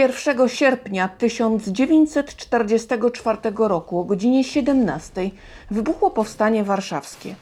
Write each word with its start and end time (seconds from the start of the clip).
1 0.00 0.48
sierpnia 0.48 1.08
1944 1.08 3.38
roku 3.56 4.00
o 4.00 4.04
godzinie 4.04 4.44
17 4.44 5.30
wybuchło 5.70 6.10
powstanie 6.10 6.64
warszawskie. 6.64 7.34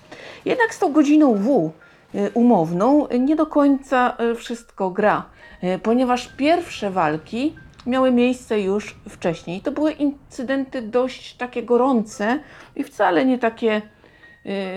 Jednak 0.45 0.75
z 0.75 0.79
tą 0.79 0.93
godziną 0.93 1.35
W 1.35 1.73
y, 2.15 2.31
umowną 2.35 3.07
nie 3.21 3.37
do 3.37 3.47
końca 3.47 4.17
y, 4.21 4.35
wszystko 4.35 4.91
gra, 4.91 5.25
y, 5.65 5.79
ponieważ 5.79 6.29
pierwsze 6.37 6.91
walki 6.91 7.57
miały 7.87 8.11
miejsce 8.11 8.61
już 8.61 8.97
wcześniej. 9.09 9.61
To 9.61 9.73
były 9.73 9.93
incydenty 9.93 10.83
dość 10.83 11.37
takie 11.37 11.63
gorące 11.63 12.39
i 12.77 12.85
wcale 12.85 13.25
nie 13.25 13.39
takie 13.39 13.83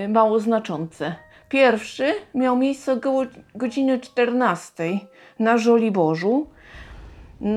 mało 0.09 0.39
znaczące. 0.39 1.15
Pierwszy 1.49 2.13
miał 2.35 2.57
miejsce 2.57 2.93
około 2.93 3.23
godziny 3.55 3.99
14 3.99 4.99
na 5.39 5.57
Żoliborzu. 5.57 6.47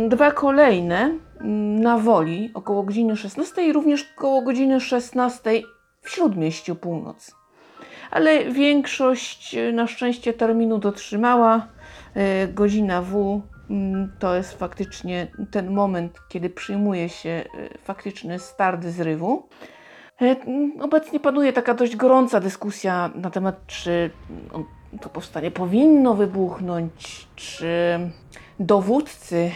Dwa 0.08 0.30
kolejne 0.30 1.18
mm, 1.40 1.80
na 1.80 1.98
Woli 1.98 2.50
około 2.54 2.82
godziny 2.82 3.16
16 3.16 3.66
i 3.66 3.72
również 3.72 4.12
około 4.16 4.42
godziny 4.42 4.80
16 4.80 5.50
w 6.02 6.10
Śródmieściu 6.10 6.76
Północ. 6.76 7.34
Ale 8.10 8.44
większość 8.44 9.54
y, 9.54 9.72
na 9.72 9.86
szczęście 9.86 10.32
terminu 10.32 10.78
dotrzymała. 10.78 11.66
Y, 12.16 12.52
Godzina 12.52 13.02
W 13.02 13.42
mm, 13.70 14.12
to 14.18 14.34
jest 14.34 14.58
faktycznie 14.58 15.26
ten 15.50 15.70
moment, 15.70 16.18
kiedy 16.28 16.50
przyjmuje 16.50 17.08
się 17.08 17.44
y, 17.74 17.78
faktyczny 17.78 18.38
start 18.38 18.84
zrywu. 18.84 19.48
E, 20.20 20.24
mm, 20.24 20.72
Obecnie 20.80 21.20
panuje 21.20 21.52
taka 21.52 21.74
dość 21.74 21.96
gorąca 21.96 22.40
dyskusja 22.40 23.10
na 23.14 23.30
temat, 23.30 23.66
czy 23.66 24.10
to 25.00 25.08
powstanie 25.08 25.50
powinno 25.50 26.14
wybuchnąć, 26.14 27.28
czy 27.36 27.98
dowódcy 28.60 29.50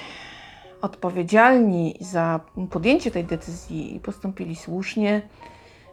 odpowiedzialni 0.83 1.97
za 2.01 2.41
podjęcie 2.71 3.11
tej 3.11 3.25
decyzji 3.25 4.01
postąpili 4.03 4.57
słusznie, 4.57 5.23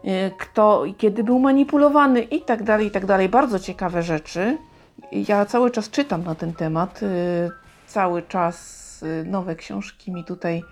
e, 0.04 0.32
kto 0.32 0.86
i 0.86 0.94
kiedy 0.94 1.24
był 1.24 1.40
manipulowany 1.40 2.22
i 2.22 2.42
tak 2.42 2.64
dalej, 2.64 2.88
i 2.88 2.92
tak 2.92 3.06
dalej. 3.06 3.30
Bardzo 3.30 3.60
ciekawe 3.60 4.04
rzeczy. 4.04 4.58
Ja 5.12 5.46
cały 5.46 5.72
czas 5.72 5.90
czytam 5.90 6.24
na 6.24 6.36
ten 6.36 6.54
temat. 6.54 7.04
e, 7.04 7.66
Cały 7.88 8.24
czas 8.24 9.04
e, 9.04 9.24
nowe 9.24 9.56
książki 9.56 10.12
mi 10.12 10.24
tutaj 10.24 10.64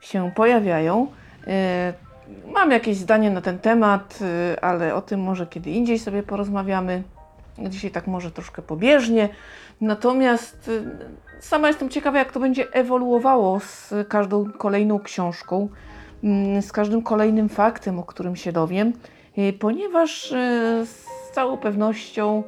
się 0.00 0.30
pojawiają. 0.34 1.06
Mam 2.54 2.70
jakieś 2.70 2.96
zdanie 2.96 3.30
na 3.30 3.40
ten 3.40 3.58
temat, 3.58 4.18
y, 4.22 4.60
ale 4.60 4.94
o 4.94 5.02
tym 5.02 5.20
może 5.20 5.46
kiedy 5.46 5.70
indziej 5.70 5.98
sobie 5.98 6.22
porozmawiamy. 6.22 7.02
Dzisiaj 7.58 7.90
tak 7.90 8.06
może 8.06 8.30
troszkę 8.30 8.62
pobieżnie. 8.62 9.28
Natomiast 9.80 10.68
y, 10.68 10.84
sama 11.40 11.68
jestem 11.68 11.88
ciekawa, 11.88 12.18
jak 12.18 12.32
to 12.32 12.40
będzie 12.40 12.72
ewoluowało 12.72 13.60
z 13.60 13.94
każdą 14.08 14.52
kolejną 14.52 14.98
książką, 14.98 15.68
mm, 16.24 16.62
z 16.62 16.72
każdym 16.72 17.02
kolejnym 17.02 17.48
faktem, 17.48 17.98
o 17.98 18.02
którym 18.02 18.36
się 18.36 18.52
dowiem, 18.52 18.92
y, 19.38 19.52
ponieważ 19.52 20.32
y, 20.32 20.36
z 20.86 21.06
całą 21.32 21.56
pewnością 21.56 22.42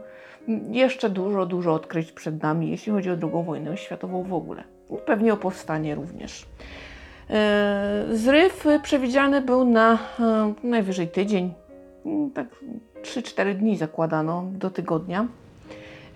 mm, 0.48 0.74
jeszcze 0.74 1.10
dużo, 1.10 1.46
dużo 1.46 1.74
odkryć 1.74 2.12
przed 2.12 2.42
nami, 2.42 2.70
jeśli 2.70 2.92
chodzi 2.92 3.10
o 3.10 3.16
II 3.22 3.44
wojnę 3.44 3.76
światową 3.76 4.22
w 4.22 4.34
ogóle. 4.34 4.64
Pewnie 5.06 5.32
o 5.32 5.36
powstanie 5.36 5.94
również. 5.94 6.46
E, 7.30 8.04
Zryw 8.12 8.66
przewidziany 8.82 9.40
był 9.40 9.64
na 9.64 9.98
najwyżej 10.62 11.08
tydzień, 11.08 11.54
mm, 12.06 12.30
tak 12.30 12.46
3-4 13.02 13.54
dni 13.54 13.76
zakładano 13.76 14.44
do 14.52 14.70
tygodnia. 14.70 15.26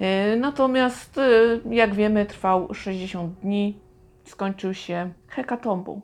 E, 0.00 0.36
Natomiast, 0.36 1.18
e, 1.18 1.22
jak 1.70 1.94
wiemy, 1.94 2.26
trwał 2.26 2.74
60 2.74 3.38
dni, 3.38 3.78
skończył 4.24 4.74
się 4.74 5.10
hekatombą. 5.28 6.00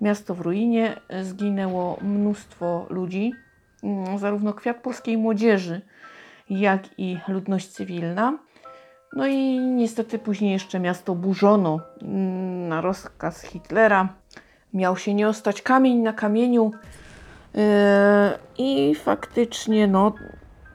Miasto 0.00 0.34
w 0.34 0.40
ruinie, 0.40 0.96
e, 1.08 1.24
zginęło 1.24 1.98
mnóstwo 2.02 2.86
ludzi, 2.90 3.32
mm, 3.82 4.18
zarówno 4.18 4.54
kwiat 4.54 4.76
polskiej 4.76 5.18
młodzieży, 5.18 5.80
jak 6.50 6.82
i 6.98 7.18
ludność 7.28 7.68
cywilna. 7.68 8.38
No 9.12 9.26
i 9.26 9.58
niestety 9.58 10.18
później 10.18 10.52
jeszcze 10.52 10.80
miasto 10.80 11.14
burzono 11.14 11.80
mm, 12.02 12.68
na 12.68 12.80
rozkaz 12.80 13.42
Hitlera. 13.42 14.08
Miał 14.74 14.96
się 14.96 15.14
nie 15.14 15.28
ostać 15.28 15.62
kamień 15.62 15.98
na 15.98 16.12
kamieniu 16.12 16.70
i 18.58 18.94
faktycznie 18.94 19.86
no, 19.86 20.12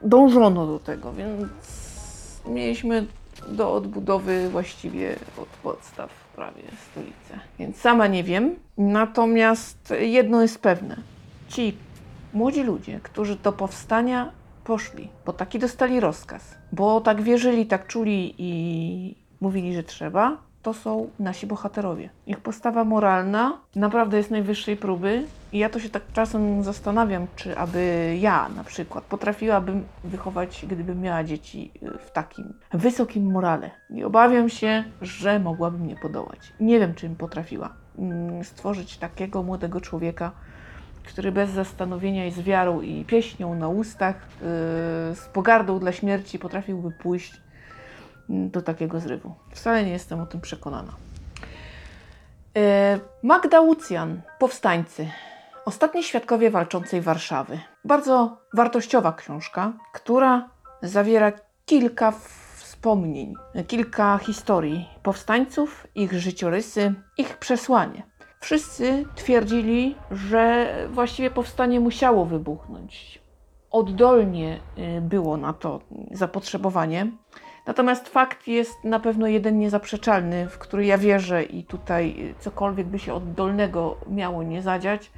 dążono 0.02 0.66
do 0.66 0.78
tego, 0.78 1.12
więc 1.12 1.81
mieliśmy 2.46 3.06
do 3.48 3.74
odbudowy 3.74 4.48
właściwie 4.50 5.16
od 5.38 5.48
podstaw 5.48 6.10
prawie 6.36 6.62
stolicę. 6.90 7.44
Więc 7.58 7.76
sama 7.76 8.06
nie 8.06 8.24
wiem. 8.24 8.56
Natomiast 8.78 9.94
jedno 10.00 10.42
jest 10.42 10.58
pewne. 10.58 10.96
Ci 11.48 11.76
młodzi 12.32 12.62
ludzie, 12.62 13.00
którzy 13.02 13.36
do 13.36 13.52
powstania 13.52 14.32
poszli, 14.64 15.08
bo 15.26 15.32
taki 15.32 15.58
dostali 15.58 16.00
rozkaz, 16.00 16.54
bo 16.72 17.00
tak 17.00 17.22
wierzyli, 17.22 17.66
tak 17.66 17.86
czuli 17.86 18.34
i 18.38 19.14
mówili, 19.40 19.74
że 19.74 19.82
trzeba, 19.82 20.36
to 20.62 20.74
są 20.74 21.10
nasi 21.18 21.46
bohaterowie. 21.46 22.10
Ich 22.26 22.40
postawa 22.40 22.84
moralna 22.84 23.58
naprawdę 23.76 24.16
jest 24.16 24.30
najwyższej 24.30 24.76
próby 24.76 25.24
i 25.52 25.58
ja 25.58 25.68
to 25.68 25.80
się 25.80 25.88
tak 25.88 26.02
czasem 26.12 26.62
zastanawiam, 26.62 27.26
czy 27.36 27.58
aby 27.58 28.16
ja 28.20 28.48
na 28.48 28.64
przykład 28.64 29.04
potrafiłabym 29.04 29.84
wychować, 30.04 30.66
gdybym 30.68 31.00
miała 31.00 31.24
dzieci 31.24 31.70
y, 31.82 31.98
w 31.98 32.10
takim 32.10 32.54
wysokim 32.72 33.30
morale. 33.30 33.70
I 33.90 34.04
obawiam 34.04 34.48
się, 34.48 34.84
że 35.02 35.38
mogłabym 35.38 35.86
nie 35.86 35.96
podołać. 35.96 36.52
Nie 36.60 36.80
wiem, 36.80 36.94
czy 36.94 37.06
bym 37.06 37.16
potrafiła 37.16 37.74
mm, 37.98 38.44
stworzyć 38.44 38.96
takiego 38.96 39.42
młodego 39.42 39.80
człowieka, 39.80 40.32
który 41.04 41.32
bez 41.32 41.50
zastanowienia 41.50 42.26
i 42.26 42.30
z 42.30 42.40
wiarą 42.40 42.80
i 42.80 43.04
pieśnią 43.04 43.54
na 43.54 43.68
ustach, 43.68 44.16
yy, 44.16 44.46
z 45.14 45.28
pogardą 45.32 45.78
dla 45.78 45.92
śmierci 45.92 46.38
potrafiłby 46.38 46.90
pójść 46.90 47.40
do 48.32 48.62
takiego 48.62 49.00
zrywu. 49.00 49.34
Wcale 49.50 49.84
nie 49.84 49.92
jestem 49.92 50.20
o 50.20 50.26
tym 50.26 50.40
przekonana. 50.40 50.92
Yy, 52.54 52.62
Magda 53.22 53.60
Łucjan, 53.60 54.22
Powstańcy. 54.38 55.08
Ostatni 55.64 56.02
świadkowie 56.02 56.50
walczącej 56.50 57.00
Warszawy. 57.00 57.60
Bardzo 57.84 58.36
wartościowa 58.54 59.12
książka, 59.12 59.72
która 59.92 60.48
zawiera 60.82 61.32
kilka 61.66 62.12
wspomnień, 62.56 63.34
kilka 63.66 64.18
historii 64.18 64.88
powstańców, 65.02 65.86
ich 65.94 66.12
życiorysy, 66.12 66.94
ich 67.18 67.38
przesłanie. 67.38 68.02
Wszyscy 68.40 69.04
twierdzili, 69.14 69.96
że 70.10 70.74
właściwie 70.90 71.30
powstanie 71.30 71.80
musiało 71.80 72.24
wybuchnąć. 72.26 73.22
Oddolnie 73.70 74.60
y, 74.78 75.00
było 75.00 75.36
na 75.36 75.52
to 75.52 75.80
zapotrzebowanie. 76.10 77.12
Natomiast 77.66 78.08
fakt 78.08 78.48
jest 78.48 78.84
na 78.84 79.00
pewno 79.00 79.26
jeden 79.26 79.58
niezaprzeczalny, 79.58 80.48
w 80.48 80.58
który 80.58 80.86
ja 80.86 80.98
wierzę 80.98 81.42
i 81.42 81.64
tutaj 81.64 82.34
cokolwiek 82.38 82.86
by 82.86 82.98
się 82.98 83.14
oddolnego 83.14 83.96
miało 84.10 84.42
nie 84.42 84.62
zadziać, 84.62 85.10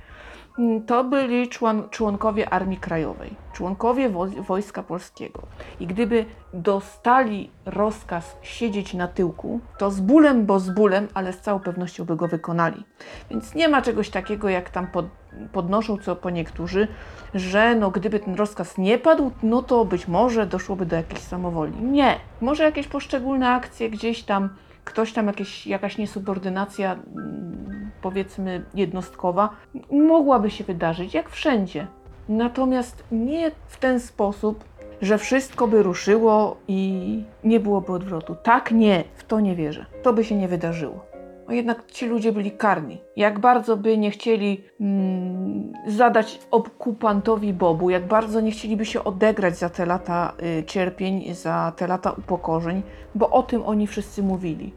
mm, 0.58 0.82
to 0.82 1.04
byli 1.04 1.48
człon, 1.48 1.88
członkowie 1.90 2.50
Armii 2.50 2.78
Krajowej, 2.78 3.30
członkowie 3.52 4.08
wo, 4.08 4.26
Wojska 4.26 4.82
Polskiego. 4.82 5.42
I 5.80 5.86
gdyby 5.86 6.24
dostali 6.54 7.50
rozkaz 7.66 8.36
siedzieć 8.42 8.94
na 8.94 9.08
tyłku, 9.08 9.60
to 9.78 9.90
z 9.90 10.00
bólem, 10.00 10.46
bo 10.46 10.60
z 10.60 10.70
bólem, 10.70 11.08
ale 11.14 11.32
z 11.32 11.40
całą 11.40 11.60
pewnością 11.60 12.04
by 12.04 12.16
go 12.16 12.28
wykonali. 12.28 12.84
Więc 13.30 13.54
nie 13.54 13.68
ma 13.68 13.82
czegoś 13.82 14.10
takiego, 14.10 14.48
jak 14.48 14.70
tam 14.70 14.86
pod, 14.86 15.06
podnoszą 15.52 15.98
co 15.98 16.16
po 16.16 16.30
niektórzy, 16.30 16.88
że 17.34 17.74
no, 17.74 17.90
gdyby 17.90 18.20
ten 18.20 18.34
rozkaz 18.34 18.78
nie 18.78 18.98
padł, 18.98 19.30
no 19.42 19.62
to 19.62 19.84
być 19.84 20.08
może 20.08 20.46
doszłoby 20.46 20.86
do 20.86 20.96
jakiejś 20.96 21.20
samowoli. 21.20 21.72
Nie. 21.82 22.16
Może 22.40 22.64
jakieś 22.64 22.88
poszczególne 22.88 23.50
akcje 23.50 23.90
gdzieś 23.90 24.22
tam, 24.22 24.48
ktoś 24.84 25.12
tam, 25.12 25.26
jakieś, 25.26 25.66
jakaś 25.66 25.98
niesubordynacja, 25.98 26.92
mm, 26.92 27.90
powiedzmy 28.02 28.64
jednostkowa, 28.74 29.50
mogłaby 29.90 30.50
się 30.50 30.64
wydarzyć, 30.64 31.14
jak 31.14 31.28
wszędzie. 31.30 31.86
Natomiast 32.28 33.04
nie 33.12 33.50
w 33.66 33.76
ten 33.76 34.00
sposób, 34.00 34.64
że 35.02 35.18
wszystko 35.18 35.68
by 35.68 35.82
ruszyło 35.82 36.56
i 36.68 37.22
nie 37.44 37.60
byłoby 37.60 37.92
odwrotu. 37.92 38.36
Tak, 38.42 38.72
nie, 38.72 39.04
w 39.14 39.24
to 39.24 39.40
nie 39.40 39.54
wierzę. 39.54 39.86
To 40.02 40.12
by 40.12 40.24
się 40.24 40.36
nie 40.36 40.48
wydarzyło. 40.48 41.13
No 41.48 41.54
jednak 41.54 41.86
ci 41.92 42.06
ludzie 42.06 42.32
byli 42.32 42.50
karni. 42.50 42.98
Jak 43.16 43.38
bardzo 43.38 43.76
by 43.76 43.98
nie 43.98 44.10
chcieli 44.10 44.64
mm, 44.80 45.72
zadać 45.86 46.40
okupantowi 46.50 47.52
Bobu, 47.52 47.90
jak 47.90 48.06
bardzo 48.06 48.40
nie 48.40 48.50
chcieliby 48.50 48.86
się 48.86 49.04
odegrać 49.04 49.58
za 49.58 49.70
te 49.70 49.86
lata 49.86 50.32
y, 50.60 50.64
cierpień, 50.64 51.34
za 51.34 51.72
te 51.76 51.86
lata 51.86 52.12
upokorzeń, 52.12 52.82
bo 53.14 53.30
o 53.30 53.42
tym 53.42 53.62
oni 53.62 53.86
wszyscy 53.86 54.22
mówili. 54.22 54.72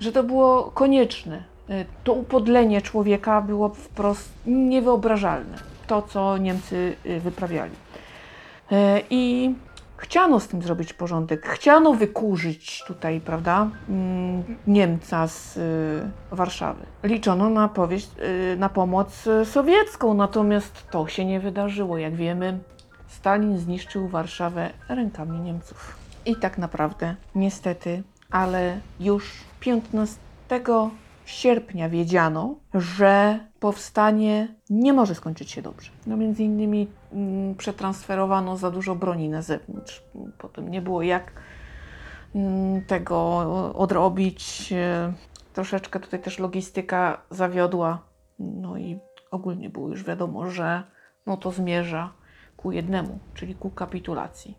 Że 0.00 0.12
to 0.12 0.22
było 0.22 0.70
konieczne. 0.74 1.44
Y, 1.70 1.84
to 2.04 2.12
upodlenie 2.12 2.82
człowieka 2.82 3.40
było 3.40 3.68
wprost 3.68 4.30
niewyobrażalne. 4.46 5.58
To, 5.86 6.02
co 6.02 6.38
Niemcy 6.38 6.96
y, 7.06 7.20
wyprawiali. 7.20 7.74
E, 8.72 9.00
I 9.10 9.54
Chciano 10.02 10.40
z 10.40 10.48
tym 10.48 10.62
zrobić 10.62 10.92
porządek, 10.92 11.48
chciano 11.48 11.94
wykurzyć 11.94 12.84
tutaj, 12.86 13.20
prawda, 13.20 13.68
mm, 13.88 14.42
Niemca 14.66 15.28
z 15.28 15.56
y, 15.56 16.36
Warszawy. 16.36 16.86
Liczono 17.02 17.50
na, 17.50 17.68
powieść, 17.68 18.10
y, 18.52 18.56
na 18.56 18.68
pomoc 18.68 19.26
y, 19.26 19.44
sowiecką, 19.44 20.14
natomiast 20.14 20.90
to 20.90 21.08
się 21.08 21.24
nie 21.24 21.40
wydarzyło. 21.40 21.98
Jak 21.98 22.14
wiemy, 22.14 22.58
Stalin 23.06 23.58
zniszczył 23.58 24.08
Warszawę 24.08 24.70
rękami 24.88 25.40
Niemców. 25.40 25.96
I 26.26 26.36
tak 26.36 26.58
naprawdę, 26.58 27.14
niestety, 27.34 28.02
ale 28.30 28.80
już 29.00 29.32
15 29.60 30.16
sierpnia 31.24 31.88
wiedziano, 31.88 32.54
że 32.74 33.40
powstanie 33.60 34.54
nie 34.70 34.92
może 34.92 35.14
skończyć 35.14 35.50
się 35.50 35.62
dobrze. 35.62 35.90
No 36.06 36.16
między 36.16 36.42
innymi 36.42 36.88
mm, 37.12 37.54
przetransferowano 37.54 38.56
za 38.56 38.70
dużo 38.70 38.94
broni 38.94 39.28
na 39.28 39.42
zewnątrz. 39.42 40.02
Potem 40.38 40.70
nie 40.70 40.82
było 40.82 41.02
jak 41.02 41.32
mm, 42.34 42.84
tego 42.84 43.38
odrobić. 43.74 44.72
E, 44.72 45.12
Troszeczkę 45.52 46.00
tutaj 46.00 46.20
też 46.20 46.38
logistyka 46.38 47.22
zawiodła. 47.30 47.98
No 48.38 48.76
i 48.76 48.98
ogólnie 49.30 49.70
było 49.70 49.88
już 49.88 50.04
wiadomo, 50.04 50.50
że 50.50 50.82
no 51.26 51.36
to 51.36 51.50
zmierza 51.50 52.12
ku 52.56 52.72
jednemu, 52.72 53.18
czyli 53.34 53.54
ku 53.54 53.70
kapitulacji. 53.70 54.58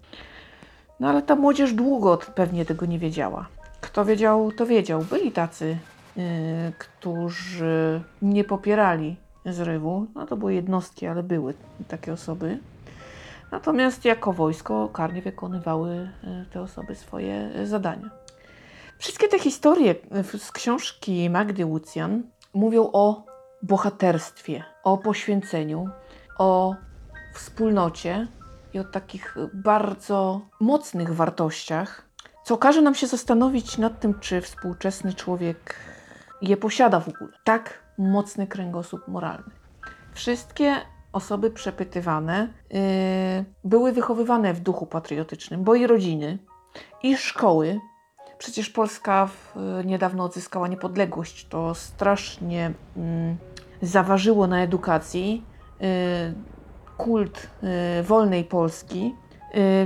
No 1.00 1.10
ale 1.10 1.22
ta 1.22 1.36
młodzież 1.36 1.74
długo 1.74 2.20
pewnie 2.36 2.66
tego 2.66 2.86
nie 2.86 3.00
wiedziała. 3.00 3.48
Kto 3.82 4.06
wiedział, 4.06 4.52
to 4.52 4.66
wiedział. 4.66 5.02
Byli 5.02 5.32
tacy, 5.32 5.78
którzy 6.78 8.02
nie 8.22 8.44
popierali 8.44 9.18
zrywu. 9.46 10.08
No 10.16 10.26
to 10.26 10.38
były 10.38 10.54
jednostki, 10.54 11.08
ale 11.08 11.24
były 11.24 11.54
takie 11.88 12.14
osoby. 12.14 12.60
Natomiast 13.52 14.06
jako 14.06 14.34
wojsko 14.34 14.90
karnie 14.90 15.22
wykonywały 15.22 16.10
yy, 16.24 16.46
te 16.52 16.62
osoby 16.62 16.96
swoje 16.96 17.52
yy, 17.56 17.68
zadania. 17.68 18.10
Wszystkie 18.98 19.28
te 19.28 19.40
historie 19.40 19.96
z 20.38 20.52
książki 20.52 21.30
Magdy 21.30 21.66
Łucjan 21.66 22.24
mówią 22.54 22.90
o 22.94 23.26
bohaterstwie, 23.62 24.64
o 24.84 24.98
poświęceniu, 24.98 25.90
o 26.38 26.76
wspólnocie 27.34 28.28
i 28.74 28.80
o 28.80 28.84
takich 28.84 29.36
bardzo 29.54 30.42
mocnych 30.60 31.16
wartościach, 31.16 32.10
co 32.46 32.58
każe 32.58 32.82
nam 32.82 32.96
się 32.96 33.08
zastanowić 33.08 33.78
nad 33.78 34.00
tym, 34.00 34.20
czy 34.20 34.42
współczesny 34.42 35.14
człowiek 35.14 35.76
je 36.44 36.58
posiada 36.58 37.00
w 37.00 37.10
ogóle. 37.10 37.32
Tak 37.44 37.84
mocny 37.98 38.48
kręgosłup 38.48 39.08
moralny. 39.08 39.52
Wszystkie 40.14 40.76
osoby 41.12 41.52
przepytywane 41.52 42.50
yy, 42.70 42.80
były 43.64 43.92
wychowywane 43.92 44.54
w 44.54 44.60
duchu 44.60 44.86
patriotycznym, 44.86 45.64
bo 45.64 45.76
i 45.76 45.88
rodziny, 45.88 46.38
i 47.04 47.18
szkoły. 47.18 47.80
Przecież 48.38 48.70
Polska 48.70 49.28
w, 49.28 49.56
niedawno 49.86 50.24
odzyskała 50.24 50.68
niepodległość. 50.68 51.48
To 51.48 51.76
strasznie 51.76 52.74
yy, 52.96 53.88
zaważyło 53.88 54.48
na 54.48 54.64
edukacji. 54.64 55.46
Yy, 55.80 55.88
kult 56.98 57.48
y, 58.00 58.04
wolnej 58.04 58.44
Polski, 58.44 59.16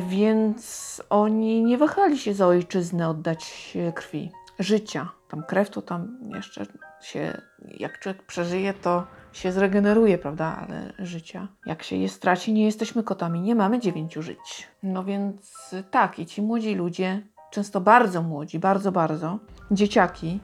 więc 0.08 1.02
oni 1.10 1.64
nie 1.64 1.78
wahali 1.78 2.18
się 2.18 2.34
za 2.34 2.48
ojczyznę 2.48 3.10
oddać 3.10 3.74
krwi, 3.96 4.32
życia. 4.60 5.10
Tam 5.30 5.44
krew 5.44 5.70
to 5.70 5.82
tam 5.82 6.18
jeszcze 6.36 6.66
się, 7.02 7.42
jak 7.78 8.00
człowiek 8.00 8.24
przeżyje, 8.24 8.74
to 8.74 9.08
się 9.34 9.52
zregeneruje, 9.52 10.18
prawda? 10.18 10.66
Ale 10.68 10.94
życia, 11.00 11.48
jak 11.66 11.84
się 11.84 11.96
je 11.96 12.10
straci, 12.10 12.54
nie 12.54 12.66
jesteśmy 12.66 13.04
kotami, 13.04 13.42
nie 13.42 13.56
mamy 13.56 13.80
dziewięciu 13.80 14.22
żyć. 14.22 14.68
No 14.84 15.04
więc 15.04 15.76
tak, 15.92 16.20
i 16.20 16.26
ci 16.26 16.42
młodzi 16.42 16.76
ludzie, 16.76 17.22
często 17.52 17.82
bardzo 17.82 18.22
młodzi, 18.22 18.60
bardzo, 18.60 18.92
bardzo, 18.92 19.40
dzieciaki, 19.72 20.40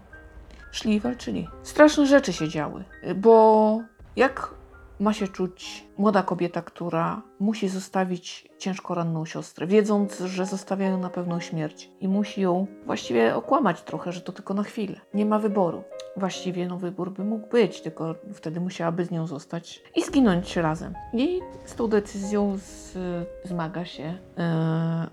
szli 0.71 0.93
i 0.93 0.99
walczyli. 0.99 1.47
Straszne 1.63 2.05
rzeczy 2.05 2.33
się 2.33 2.49
działy, 2.49 2.83
bo 3.15 3.79
jak 4.15 4.53
ma 4.99 5.13
się 5.13 5.27
czuć 5.27 5.87
młoda 5.97 6.23
kobieta, 6.23 6.61
która 6.61 7.21
musi 7.39 7.69
zostawić 7.69 8.49
ciężko 8.57 8.95
ranną 8.95 9.25
siostrę, 9.25 9.67
wiedząc, 9.67 10.19
że 10.19 10.45
zostawia 10.45 10.87
ją 10.87 10.99
na 10.99 11.09
pewną 11.09 11.39
śmierć 11.39 11.89
i 12.01 12.07
musi 12.07 12.41
ją 12.41 12.67
właściwie 12.85 13.35
okłamać 13.35 13.81
trochę, 13.81 14.11
że 14.11 14.21
to 14.21 14.31
tylko 14.31 14.53
na 14.53 14.63
chwilę. 14.63 14.99
Nie 15.13 15.25
ma 15.25 15.39
wyboru. 15.39 15.83
Właściwie 16.17 16.67
no 16.67 16.77
wybór 16.77 17.11
by 17.11 17.23
mógł 17.23 17.47
być, 17.47 17.81
tylko 17.81 18.15
wtedy 18.33 18.59
musiałaby 18.59 19.05
z 19.05 19.11
nią 19.11 19.27
zostać 19.27 19.83
i 19.95 20.03
zginąć 20.03 20.55
razem. 20.55 20.93
I 21.13 21.39
z 21.65 21.75
tą 21.75 21.87
decyzją 21.87 22.57
z, 22.57 22.97
zmaga 23.43 23.85
się 23.85 24.03
yy, 24.03 24.43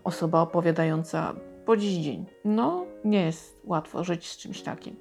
osoba 0.04 0.40
opowiadająca 0.40 1.34
po 1.66 1.76
dziś 1.76 2.04
dzień. 2.04 2.26
No, 2.44 2.84
nie 3.04 3.24
jest 3.24 3.62
łatwo 3.64 4.04
żyć 4.04 4.28
z 4.28 4.36
czymś 4.36 4.62
takim. 4.62 4.96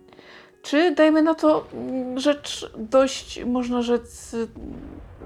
Czy 0.61 0.95
dajmy 0.95 1.21
na 1.21 1.35
to 1.35 1.65
mm, 1.73 2.19
rzecz 2.19 2.71
dość, 2.77 3.45
można 3.45 3.81
rzec, 3.81 4.35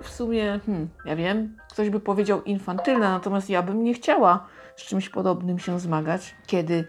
w 0.01 0.09
sumie, 0.09 0.59
hmm, 0.65 0.89
ja 1.05 1.15
wiem, 1.15 1.57
ktoś 1.69 1.89
by 1.89 1.99
powiedział 1.99 2.43
infantylna, 2.43 3.11
natomiast 3.11 3.49
ja 3.49 3.63
bym 3.63 3.83
nie 3.83 3.93
chciała 3.93 4.47
z 4.75 4.83
czymś 4.83 5.09
podobnym 5.09 5.59
się 5.59 5.79
zmagać, 5.79 6.35
kiedy 6.47 6.87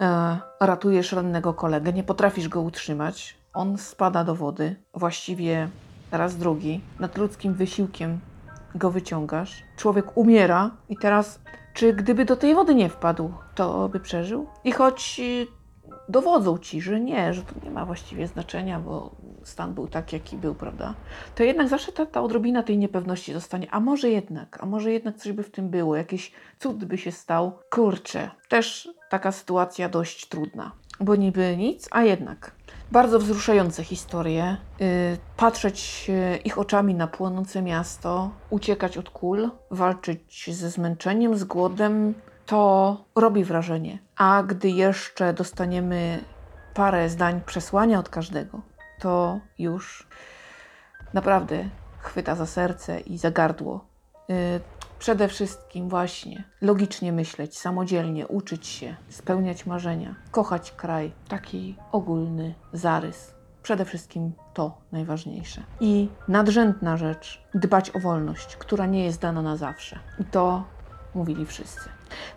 e, 0.00 0.38
ratujesz 0.60 1.12
rannego 1.12 1.54
kolegę, 1.54 1.92
nie 1.92 2.04
potrafisz 2.04 2.48
go 2.48 2.60
utrzymać, 2.60 3.36
on 3.54 3.78
spada 3.78 4.24
do 4.24 4.34
wody, 4.34 4.76
właściwie 4.94 5.68
raz 6.12 6.36
drugi, 6.36 6.80
nad 7.00 7.18
ludzkim 7.18 7.54
wysiłkiem 7.54 8.20
go 8.74 8.90
wyciągasz, 8.90 9.64
człowiek 9.76 10.16
umiera 10.16 10.70
i 10.88 10.96
teraz, 10.96 11.40
czy 11.74 11.92
gdyby 11.92 12.24
do 12.24 12.36
tej 12.36 12.54
wody 12.54 12.74
nie 12.74 12.88
wpadł, 12.88 13.32
to 13.54 13.88
by 13.88 14.00
przeżył? 14.00 14.46
I 14.64 14.72
choć 14.72 15.20
dowodzą 16.10 16.58
ci, 16.58 16.80
że 16.80 17.00
nie, 17.00 17.34
że 17.34 17.42
to 17.42 17.54
nie 17.64 17.70
ma 17.70 17.86
właściwie 17.86 18.26
znaczenia, 18.26 18.80
bo 18.80 19.10
stan 19.42 19.74
był 19.74 19.88
tak, 19.88 20.12
jaki 20.12 20.36
był, 20.36 20.54
prawda? 20.54 20.94
To 21.34 21.44
jednak 21.44 21.68
zawsze 21.68 21.92
ta, 21.92 22.06
ta 22.06 22.22
odrobina 22.22 22.62
tej 22.62 22.78
niepewności 22.78 23.32
zostanie. 23.32 23.68
A 23.70 23.80
może 23.80 24.08
jednak, 24.08 24.58
a 24.62 24.66
może 24.66 24.92
jednak 24.92 25.16
coś 25.16 25.32
by 25.32 25.42
w 25.42 25.50
tym 25.50 25.68
było, 25.68 25.96
jakiś 25.96 26.32
cud 26.58 26.84
by 26.84 26.98
się 26.98 27.12
stał. 27.12 27.52
Kurczę, 27.70 28.30
też 28.48 28.88
taka 29.08 29.32
sytuacja 29.32 29.88
dość 29.88 30.28
trudna, 30.28 30.72
bo 31.00 31.16
niby 31.16 31.56
nic, 31.56 31.88
a 31.90 32.02
jednak. 32.02 32.52
Bardzo 32.92 33.18
wzruszające 33.18 33.84
historie. 33.84 34.56
Yy, 34.80 34.86
patrzeć 35.36 36.08
yy, 36.08 36.36
ich 36.36 36.58
oczami 36.58 36.94
na 36.94 37.06
płonące 37.06 37.62
miasto, 37.62 38.30
uciekać 38.50 38.98
od 38.98 39.10
kul, 39.10 39.50
walczyć 39.70 40.50
ze 40.56 40.70
zmęczeniem, 40.70 41.36
z 41.36 41.44
głodem, 41.44 42.14
to 42.50 43.04
robi 43.14 43.44
wrażenie. 43.44 43.98
A 44.16 44.42
gdy 44.42 44.68
jeszcze 44.68 45.32
dostaniemy 45.32 46.24
parę 46.74 47.08
zdań 47.08 47.40
przesłania 47.46 47.98
od 47.98 48.08
każdego, 48.08 48.60
to 48.98 49.40
już 49.58 50.08
naprawdę 51.14 51.68
chwyta 51.98 52.34
za 52.34 52.46
serce 52.46 53.00
i 53.00 53.18
za 53.18 53.30
gardło. 53.30 53.84
Yy, 54.28 54.36
przede 54.98 55.28
wszystkim 55.28 55.88
właśnie 55.88 56.44
logicznie 56.60 57.12
myśleć, 57.12 57.58
samodzielnie 57.58 58.26
uczyć 58.26 58.66
się, 58.66 58.96
spełniać 59.08 59.66
marzenia, 59.66 60.14
kochać 60.30 60.72
kraj. 60.72 61.12
Taki 61.28 61.76
ogólny 61.92 62.54
zarys. 62.72 63.34
Przede 63.62 63.84
wszystkim 63.84 64.32
to 64.54 64.78
najważniejsze. 64.92 65.62
I 65.80 66.08
nadrzędna 66.28 66.96
rzecz, 66.96 67.42
dbać 67.54 67.90
o 67.96 68.00
wolność, 68.00 68.56
która 68.56 68.86
nie 68.86 69.04
jest 69.04 69.20
dana 69.20 69.42
na 69.42 69.56
zawsze. 69.56 69.98
I 70.18 70.24
to 70.24 70.64
mówili 71.14 71.46
wszyscy. 71.46 71.88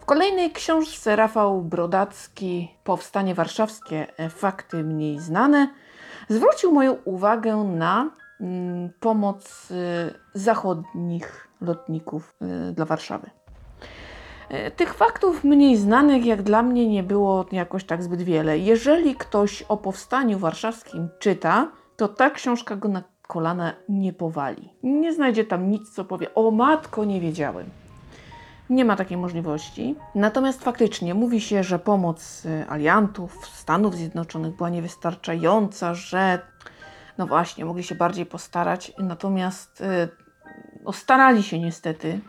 W 0.02 0.06
kolejnej 0.06 0.52
książce 0.52 1.16
Rafał 1.16 1.62
Brodacki 1.62 2.72
Powstanie 2.84 3.36
Warszawskie 3.36 4.08
fakty 4.30 4.84
mniej 4.84 5.20
znane 5.20 5.68
zwrócił 6.30 6.72
moją 6.72 6.94
uwagę 7.06 7.56
na 7.56 8.12
mm, 8.42 8.90
pomoc 9.00 9.72
y, 9.72 9.76
zachodnich 10.34 11.48
lotników 11.62 12.36
y, 12.70 12.74
dla 12.74 12.86
Warszawy. 12.86 13.30
E, 14.50 14.72
tych 14.72 14.94
faktów 14.94 15.44
mniej 15.44 15.78
znanych, 15.78 16.26
jak 16.26 16.42
dla 16.42 16.64
mnie, 16.64 16.88
nie 16.88 17.04
było 17.04 17.46
jakoś 17.52 17.84
tak 17.84 18.04
zbyt 18.04 18.22
wiele. 18.22 18.58
Jeżeli 18.58 19.16
ktoś 19.16 19.62
o 19.62 19.78
powstaniu 19.78 20.40
warszawskim 20.40 21.10
czyta, 21.20 21.72
to 21.96 22.08
ta 22.08 22.30
książka 22.30 22.76
go 22.76 22.88
na 22.88 23.04
kolana 23.28 23.74
nie 23.90 24.14
powali. 24.14 24.74
Nie 24.84 25.14
znajdzie 25.14 25.44
tam 25.44 25.70
nic, 25.70 25.90
co 25.90 26.06
powie: 26.06 26.36
O 26.36 26.52
matko, 26.52 27.06
nie 27.06 27.22
wiedziałem. 27.22 27.83
Nie 28.70 28.86
ma 28.86 28.96
takiej 28.96 29.18
możliwości. 29.18 29.96
Natomiast 30.16 30.64
faktycznie 30.64 31.14
mówi 31.14 31.42
się, 31.42 31.64
że 31.64 31.80
pomoc 31.80 32.46
y, 32.46 32.66
aliantów 32.70 33.48
Stanów 33.48 33.96
Zjednoczonych 33.96 34.56
była 34.56 34.70
niewystarczająca, 34.70 35.94
że 35.94 36.40
no 37.18 37.28
właśnie, 37.28 37.66
mogli 37.66 37.84
się 37.84 37.96
bardziej 37.96 38.26
postarać. 38.26 38.94
Natomiast 38.98 39.82
y, 39.82 40.10
no, 40.84 40.94
starali 40.94 41.44
się 41.44 41.60
niestety. 41.60 42.20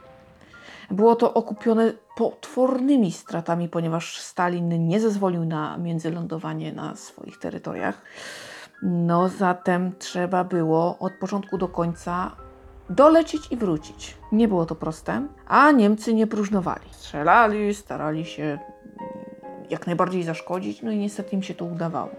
Było 0.91 1.17
to 1.17 1.35
okupione 1.35 1.93
potwornymi 2.17 3.13
stratami, 3.13 3.69
ponieważ 3.69 4.21
Stalin 4.21 4.89
nie 4.89 5.01
zezwolił 5.01 5.45
na 5.45 5.79
międzylądowanie 5.79 6.73
na 6.73 6.97
swoich 6.97 7.39
terytoriach. 7.39 8.03
No 8.83 9.29
zatem 9.29 9.93
trzeba 9.99 10.45
było 10.45 10.99
od 10.99 11.13
początku 11.13 11.59
do 11.59 11.69
końca 11.69 12.37
dolecieć 12.91 13.53
i 13.53 13.57
wrócić. 13.57 14.17
Nie 14.35 14.49
było 14.49 14.67
to 14.67 14.75
proste, 14.75 15.27
a 15.47 15.71
Niemcy 15.71 16.15
nie 16.15 16.27
próżnowali. 16.27 16.85
Strzelali, 16.91 17.75
starali 17.75 18.25
się 18.25 18.59
jak 19.71 19.87
najbardziej 19.87 20.23
zaszkodzić, 20.23 20.83
no 20.83 20.91
i 20.91 20.99
niestety 20.99 21.37
im 21.37 21.43
się 21.43 21.55
to 21.55 21.65
udawało. 21.65 22.11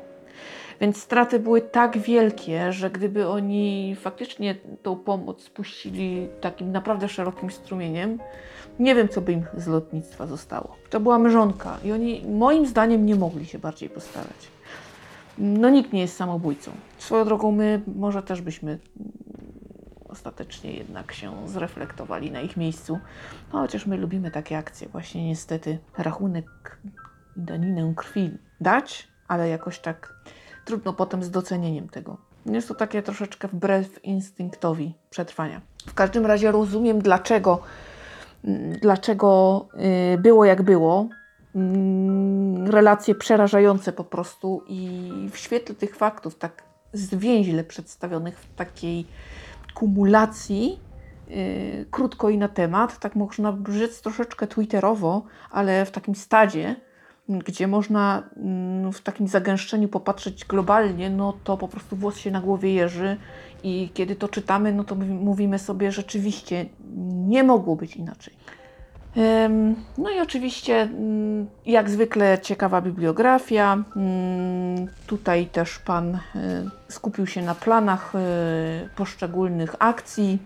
Więc 0.82 0.98
straty 0.98 1.40
były 1.40 1.62
tak 1.62 1.98
wielkie, 1.98 2.74
że 2.74 2.90
gdyby 2.90 3.28
oni 3.28 3.96
faktycznie 4.00 4.56
tą 4.84 4.96
pomoc 4.96 5.44
spuścili 5.44 6.28
takim 6.42 6.72
naprawdę 6.72 7.10
szerokim 7.10 7.52
strumieniem, 7.52 8.20
nie 8.80 8.96
wiem, 8.96 9.10
co 9.10 9.22
by 9.22 9.32
im 9.32 9.46
z 9.58 9.68
lotnictwa 9.68 10.28
zostało. 10.28 10.76
To 10.90 11.00
była 11.00 11.20
mrzonka 11.20 11.78
i 11.84 11.92
oni 11.92 12.24
moim 12.30 12.66
zdaniem 12.66 13.06
nie 13.06 13.16
mogli 13.16 13.46
się 13.46 13.60
bardziej 13.60 13.90
postarać. 13.90 14.48
No 15.38 15.70
nikt 15.70 15.94
nie 15.94 16.02
jest 16.02 16.16
samobójcą. 16.16 16.72
Swoją 16.98 17.26
drogą 17.26 17.52
my 17.52 17.82
może 17.96 18.24
też 18.24 18.42
byśmy 18.42 18.80
ostatecznie 20.16 20.72
jednak 20.72 21.12
się 21.12 21.48
zreflektowali 21.48 22.32
na 22.32 22.42
ich 22.42 22.58
miejscu. 22.58 23.00
No, 23.54 23.60
chociaż 23.60 23.86
my 23.86 23.98
lubimy 23.98 24.32
takie 24.32 24.58
akcje. 24.58 24.88
Właśnie 24.88 25.28
niestety 25.28 25.78
rachunek 25.98 26.78
daninę 27.36 27.94
krwi 27.96 28.38
dać, 28.62 29.08
ale 29.28 29.50
jakoś 29.50 29.80
tak 29.80 30.14
trudno 30.66 30.94
potem 30.94 31.24
z 31.24 31.32
docenieniem 31.32 31.90
tego. 31.90 32.18
Jest 32.46 32.68
to 32.68 32.76
takie 32.76 33.02
troszeczkę 33.02 33.48
wbrew 33.48 34.04
instynktowi 34.04 34.94
przetrwania. 35.10 35.62
W 35.88 35.94
każdym 35.94 36.26
razie 36.26 36.52
rozumiem, 36.52 37.02
dlaczego, 37.02 37.62
dlaczego 38.82 39.68
y, 40.14 40.18
było 40.18 40.46
jak 40.46 40.62
było. 40.62 41.08
Mm, 41.56 42.68
Relacje 42.68 43.16
przerażające 43.16 43.92
po 43.94 44.04
prostu 44.04 44.64
i 44.68 45.12
w 45.32 45.38
świetle 45.38 45.76
tych 45.76 45.96
faktów, 45.96 46.36
tak 46.36 46.64
zwięźle 46.94 47.64
przedstawionych 47.64 48.40
w 48.40 48.56
takiej 48.56 49.06
kumulacji, 49.76 50.80
yy, 51.28 51.86
krótko 51.92 52.30
i 52.30 52.38
na 52.38 52.48
temat, 52.48 53.00
tak 53.00 53.16
można 53.16 53.58
rzec 53.70 54.02
troszeczkę 54.02 54.48
twitterowo, 54.48 55.24
ale 55.52 55.86
w 55.86 55.92
takim 55.92 56.16
stadzie, 56.16 56.76
gdzie 57.30 57.68
można 57.68 58.24
mm, 58.38 58.92
w 58.94 59.02
takim 59.02 59.28
zagęszczeniu 59.28 59.88
popatrzeć 59.88 60.46
globalnie, 60.46 61.10
no 61.10 61.34
to 61.44 61.58
po 61.58 61.68
prostu 61.68 61.96
włos 61.96 62.18
się 62.18 62.32
na 62.32 62.42
głowie 62.42 62.74
jeży 62.74 63.18
i 63.64 63.90
kiedy 63.94 64.16
to 64.16 64.28
czytamy, 64.28 64.74
no 64.74 64.84
to 64.84 64.96
mówimy 64.96 65.60
sobie 65.60 65.92
rzeczywiście 65.92 66.66
nie 67.28 67.44
mogło 67.44 67.76
być 67.76 67.96
inaczej. 67.96 68.34
No 69.98 70.10
i 70.10 70.20
oczywiście, 70.20 70.82
mm, 70.82 71.48
jak 71.66 71.90
zwykle, 71.90 72.40
ciekawa 72.40 72.82
bibliografia. 72.82 73.78
Mm, 73.96 74.88
Tutaj 75.08 75.46
też 75.46 75.80
Pan 75.80 76.16
y, 76.16 76.20
skupił 76.90 77.28
się 77.28 77.42
na 77.42 77.56
planach 77.56 78.14
y, 78.16 78.90
poszczególnych 78.96 79.76
akcji, 79.80 80.40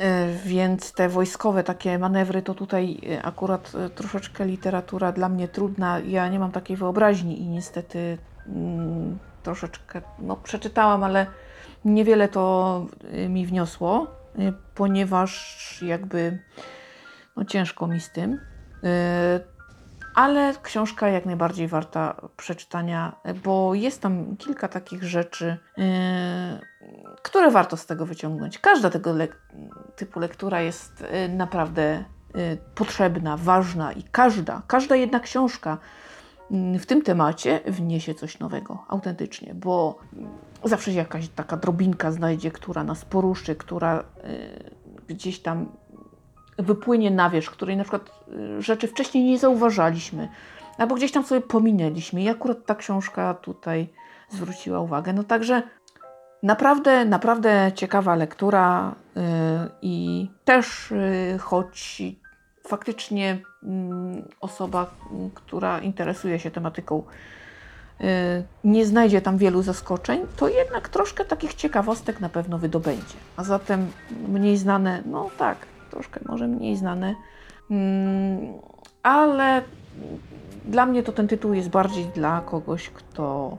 y, 0.00 0.04
więc 0.44 0.92
te 0.92 1.08
wojskowe 1.08 1.64
takie 1.64 1.98
manewry 1.98 2.42
to 2.42 2.54
tutaj 2.54 3.00
akurat 3.22 3.72
troszeczkę 3.94 4.46
literatura 4.46 5.12
dla 5.12 5.28
mnie 5.28 5.48
trudna. 5.48 5.98
Ja 5.98 6.28
nie 6.28 6.38
mam 6.38 6.52
takiej 6.52 6.76
wyobraźni 6.76 7.42
i 7.42 7.48
niestety 7.48 8.18
mm, 8.46 9.18
troszeczkę 9.42 10.02
no, 10.18 10.36
przeczytałam, 10.36 11.04
ale 11.04 11.26
niewiele 11.84 12.28
to 12.28 12.86
mi 13.28 13.46
wniosło, 13.46 14.06
ponieważ 14.74 15.82
jakby 15.86 16.38
no 17.40 17.46
ciężko 17.46 17.86
mi 17.86 18.00
z 18.00 18.10
tym. 18.10 18.30
Yy, 18.82 18.90
ale 20.14 20.54
książka 20.62 21.08
jak 21.08 21.26
najbardziej 21.26 21.68
warta 21.68 22.20
przeczytania, 22.36 23.16
bo 23.44 23.74
jest 23.74 24.02
tam 24.02 24.36
kilka 24.36 24.68
takich 24.68 25.04
rzeczy, 25.04 25.56
yy, 25.76 25.84
które 27.22 27.50
warto 27.50 27.76
z 27.76 27.86
tego 27.86 28.06
wyciągnąć. 28.06 28.58
Każda 28.58 28.90
tego 28.90 29.14
lek- 29.14 29.36
typu 29.96 30.20
lektura 30.20 30.60
jest 30.60 31.04
yy, 31.12 31.28
naprawdę 31.28 32.04
potrzebna, 32.74 33.36
ważna 33.36 33.92
i 33.92 34.02
każda, 34.02 34.62
każda 34.66 34.96
jedna 34.96 35.20
książka 35.20 35.78
yy, 36.50 36.78
w 36.78 36.86
tym 36.86 37.02
temacie 37.02 37.60
wniesie 37.66 38.14
coś 38.14 38.38
nowego, 38.38 38.84
autentycznie, 38.88 39.54
bo 39.54 39.98
zawsze 40.64 40.90
się 40.90 40.96
jakaś 40.96 41.28
taka 41.28 41.56
drobinka 41.56 42.12
znajdzie, 42.12 42.50
która 42.50 42.84
nas 42.84 43.04
poruszy, 43.04 43.56
która 43.56 44.04
gdzieś 45.08 45.40
tam 45.40 45.66
wypłynie 46.62 47.10
na 47.10 47.30
wierzch, 47.30 47.52
której 47.52 47.76
na 47.76 47.84
przykład 47.84 48.10
y, 48.58 48.62
rzeczy 48.62 48.88
wcześniej 48.88 49.24
nie 49.24 49.38
zauważaliśmy, 49.38 50.28
albo 50.78 50.94
gdzieś 50.94 51.12
tam 51.12 51.24
sobie 51.24 51.40
pominęliśmy. 51.40 52.22
I 52.22 52.28
akurat 52.28 52.66
ta 52.66 52.74
książka 52.74 53.34
tutaj 53.34 53.88
zwróciła 54.28 54.80
uwagę. 54.80 55.12
No 55.12 55.24
także 55.24 55.62
naprawdę, 56.42 57.04
naprawdę 57.04 57.72
ciekawa 57.74 58.14
lektura 58.14 58.94
yy, 59.16 59.22
i 59.82 60.28
też 60.44 60.90
yy, 61.32 61.38
choć 61.38 62.02
faktycznie 62.68 63.38
mm, 63.62 64.28
osoba, 64.40 64.90
mm, 65.12 65.30
która 65.30 65.80
interesuje 65.80 66.38
się 66.38 66.50
tematyką, 66.50 67.02
nie 68.64 68.86
znajdzie 68.86 69.20
tam 69.20 69.38
wielu 69.38 69.62
zaskoczeń, 69.62 70.26
to 70.36 70.48
jednak 70.48 70.88
troszkę 70.88 71.24
takich 71.24 71.54
ciekawostek 71.54 72.20
na 72.20 72.28
pewno 72.28 72.58
wydobędzie. 72.58 73.16
A 73.36 73.44
zatem 73.44 73.90
mniej 74.28 74.56
znane, 74.56 75.02
no 75.06 75.30
tak, 75.38 75.56
troszkę 75.90 76.20
może 76.26 76.48
mniej 76.48 76.76
znane, 76.76 77.14
Mm, 77.70 78.52
ale 79.02 79.62
dla 80.64 80.86
mnie 80.86 81.02
to 81.02 81.12
ten 81.12 81.28
tytuł 81.28 81.54
jest 81.54 81.68
bardziej 81.68 82.04
dla 82.04 82.40
kogoś, 82.40 82.90
kto 82.90 83.56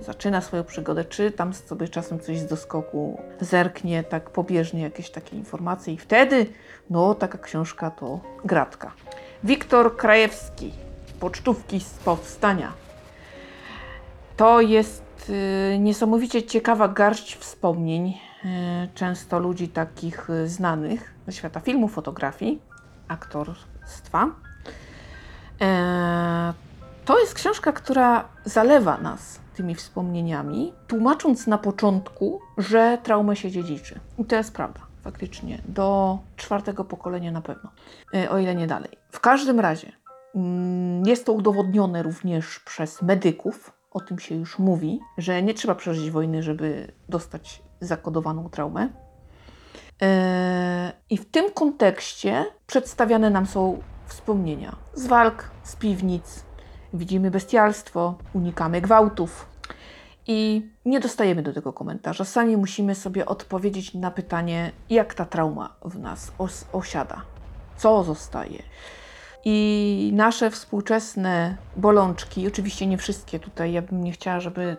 zaczyna 0.00 0.40
swoją 0.40 0.64
przygodę, 0.64 1.04
czy 1.04 1.30
tam 1.30 1.54
sobie 1.54 1.88
czasem 1.88 2.20
coś 2.20 2.38
z 2.38 2.46
doskoku 2.46 3.20
zerknie, 3.40 4.04
tak 4.04 4.30
pobieżnie 4.30 4.82
jakieś 4.82 5.10
takie 5.10 5.36
informacje 5.36 5.94
i 5.94 5.96
wtedy, 5.96 6.46
no 6.90 7.14
taka 7.14 7.38
książka 7.38 7.90
to 7.90 8.20
gratka. 8.44 8.92
Wiktor 9.44 9.96
Krajewski, 9.96 10.72
Pocztówki 11.20 11.80
z 11.80 11.90
powstania. 11.90 12.72
To 14.36 14.60
jest 14.60 15.30
y, 15.74 15.78
niesamowicie 15.78 16.42
ciekawa 16.42 16.88
garść 16.88 17.36
wspomnień, 17.36 18.08
y, 18.08 18.88
często 18.94 19.38
ludzi 19.38 19.68
takich 19.68 20.30
y, 20.30 20.48
znanych 20.48 21.17
świata 21.32 21.60
filmu, 21.60 21.88
fotografii, 21.88 22.62
aktorstwa. 23.08 24.30
E, 25.60 26.54
to 27.04 27.18
jest 27.18 27.34
książka, 27.34 27.72
która 27.72 28.24
zalewa 28.44 28.98
nas 28.98 29.40
tymi 29.54 29.74
wspomnieniami, 29.74 30.72
tłumacząc 30.86 31.46
na 31.46 31.58
początku, 31.58 32.40
że 32.58 32.98
traumę 33.02 33.36
się 33.36 33.50
dziedziczy. 33.50 34.00
I 34.18 34.24
to 34.24 34.36
jest 34.36 34.54
prawda, 34.54 34.80
faktycznie. 35.02 35.58
Do 35.68 36.18
czwartego 36.36 36.84
pokolenia 36.84 37.32
na 37.32 37.40
pewno, 37.40 37.70
e, 38.14 38.30
o 38.30 38.38
ile 38.38 38.54
nie 38.54 38.66
dalej. 38.66 38.90
W 39.10 39.20
każdym 39.20 39.60
razie 39.60 39.92
mm, 40.34 41.06
jest 41.06 41.26
to 41.26 41.32
udowodnione 41.32 42.02
również 42.02 42.60
przez 42.60 43.02
medyków, 43.02 43.72
o 43.90 44.00
tym 44.00 44.18
się 44.18 44.34
już 44.34 44.58
mówi, 44.58 45.00
że 45.18 45.42
nie 45.42 45.54
trzeba 45.54 45.74
przeżyć 45.74 46.10
wojny, 46.10 46.42
żeby 46.42 46.92
dostać 47.08 47.62
zakodowaną 47.80 48.50
traumę. 48.50 48.88
E, 50.02 50.92
I 51.10 51.18
w 51.18 51.30
tym 51.30 51.50
kontekście 51.52 52.44
przedstawiane 52.66 53.30
nam 53.30 53.46
są 53.46 53.82
wspomnienia 54.06 54.76
z 54.94 55.06
walk, 55.06 55.50
z 55.62 55.76
piwnic. 55.76 56.44
Widzimy 56.94 57.30
bestialstwo, 57.30 58.14
unikamy 58.32 58.80
gwałtów 58.80 59.46
i 60.26 60.66
nie 60.84 61.00
dostajemy 61.00 61.42
do 61.42 61.52
tego 61.52 61.72
komentarza. 61.72 62.24
Sami 62.24 62.56
musimy 62.56 62.94
sobie 62.94 63.26
odpowiedzieć 63.26 63.94
na 63.94 64.10
pytanie, 64.10 64.72
jak 64.90 65.14
ta 65.14 65.24
trauma 65.24 65.76
w 65.84 65.98
nas 65.98 66.32
os- 66.38 66.64
osiada, 66.72 67.22
co 67.76 68.04
zostaje. 68.04 68.62
I 69.44 70.10
nasze 70.14 70.50
współczesne 70.50 71.56
bolączki, 71.76 72.48
oczywiście 72.48 72.86
nie 72.86 72.98
wszystkie 72.98 73.38
tutaj, 73.38 73.72
ja 73.72 73.82
bym 73.82 74.04
nie 74.04 74.12
chciała, 74.12 74.40
żeby 74.40 74.76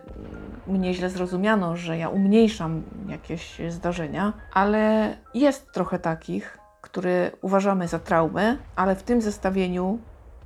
mnie 0.66 0.94
źle 0.94 1.10
zrozumiano, 1.10 1.76
że 1.76 1.98
ja 1.98 2.08
umniejszam 2.08 2.82
jakieś 3.08 3.60
zdarzenia, 3.68 4.32
ale 4.52 5.16
jest 5.34 5.72
trochę 5.72 5.98
takich, 5.98 6.58
które 6.80 7.30
uważamy 7.42 7.88
za 7.88 7.98
traumę, 7.98 8.56
ale 8.76 8.96
w 8.96 9.02
tym 9.02 9.22
zestawieniu 9.22 9.98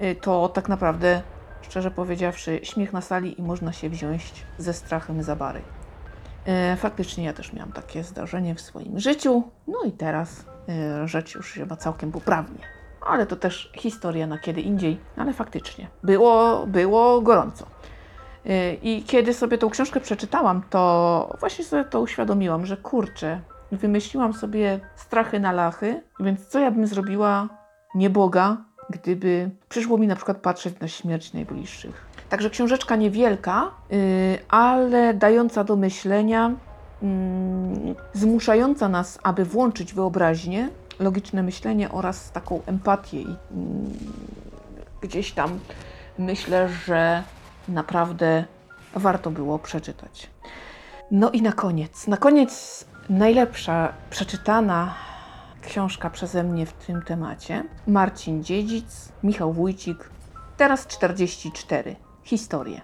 y, 0.03 0.15
to 0.15 0.49
tak 0.49 0.69
naprawdę, 0.69 1.23
szczerze 1.63 1.91
powiedziawszy, 1.91 2.61
śmiech 2.63 2.93
na 2.93 3.01
sali 3.01 3.41
i 3.41 3.43
można 3.43 3.73
się 3.73 3.91
wziąć 3.91 4.33
ze 4.59 4.73
strachem 4.73 5.23
za 5.23 5.37
bary. 5.37 5.63
E, 6.47 6.77
Faktycznie 6.77 7.25
ja 7.25 7.33
też 7.33 7.53
miałam 7.53 7.73
takie 7.73 8.05
zdarzenie 8.05 8.55
w 8.55 8.61
swoim 8.61 9.01
życiu, 9.01 9.43
no 9.67 9.83
i 9.87 9.93
teraz 9.93 10.45
e, 10.69 11.09
rzecz 11.09 11.35
już 11.35 11.61
ma 11.71 11.77
całkiem 11.77 12.13
poprawnie. 12.13 12.74
Ale 13.07 13.27
to 13.27 13.37
też 13.37 13.71
historia 13.75 14.27
na 14.27 14.39
kiedy 14.39 14.61
indziej, 14.61 15.01
ale 15.17 15.33
faktycznie 15.33 15.89
było, 16.03 16.67
było 16.67 17.21
gorąco. 17.21 17.67
E, 18.47 18.75
I 18.75 19.03
kiedy 19.03 19.35
sobie 19.35 19.59
tą 19.59 19.71
książkę 19.71 20.01
przeczytałam, 20.01 20.63
to 20.71 21.37
właśnie 21.41 21.65
sobie 21.65 21.85
to 21.85 22.01
uświadomiłam, 22.01 22.67
że 22.67 22.77
kurczę, 22.77 23.41
wymyśliłam 23.73 24.33
sobie 24.33 24.81
strachy 24.97 25.41
na 25.41 25.53
lachy, 25.53 26.03
więc 26.21 26.47
co 26.47 26.59
ja 26.59 26.71
bym 26.71 26.87
zrobiła 26.87 27.49
nie 27.95 28.11
Boga, 28.11 28.57
gdyby 28.91 29.51
przyszło 29.69 29.99
mi 29.99 30.07
na 30.07 30.17
przykład 30.17 30.37
patrzeć 30.37 30.81
na 30.81 30.89
śmierć 30.89 31.33
najbliższych. 31.33 32.07
Także 32.29 32.51
książeczka 32.51 32.97
niewielka, 32.97 33.71
yy, 33.91 33.99
ale 34.49 35.15
dająca 35.15 35.65
do 35.65 35.77
myślenia, 35.77 36.53
mm, 37.03 37.95
zmuszająca 38.13 38.89
nas, 38.89 39.19
aby 39.23 39.45
włączyć 39.45 39.95
wyobraźnię, 39.95 40.69
logiczne 40.99 41.43
myślenie 41.43 41.93
oraz 41.93 42.31
taką 42.31 42.63
empatię. 42.67 43.21
I 43.21 43.37
mm, 43.51 43.93
gdzieś 45.01 45.33
tam 45.33 45.59
myślę, 46.19 46.69
że 46.69 47.23
naprawdę 47.69 48.45
warto 48.95 49.31
było 49.31 49.59
przeczytać. 49.59 50.31
No 51.11 51.31
i 51.31 51.43
na 51.43 51.53
koniec, 51.53 52.07
na 52.07 52.17
koniec 52.17 52.85
najlepsza 53.09 53.93
przeczytana 54.11 54.95
książka 55.63 56.11
przeze 56.11 56.43
mnie 56.43 56.67
w 56.67 56.73
tym 56.73 57.03
temacie. 57.03 57.65
Marcin 57.87 58.45
Dziedzic, 58.45 59.13
Michał 59.23 59.53
Wójcik, 59.53 60.11
teraz 60.57 60.87
44. 60.87 61.97
Historie. 62.23 62.81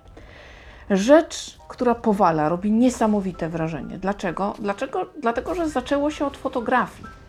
Rzecz, 0.91 1.59
która 1.69 1.95
powala, 1.95 2.49
robi 2.49 2.73
niesamowite 2.73 3.49
wrażenie. 3.49 3.99
Dlaczego? 3.99 4.55
Dlaczego? 4.59 5.07
Dlatego, 5.23 5.55
że 5.55 5.69
zaczęło 5.69 6.11
się 6.11 6.27
od 6.27 6.37
fotografii. 6.37 7.20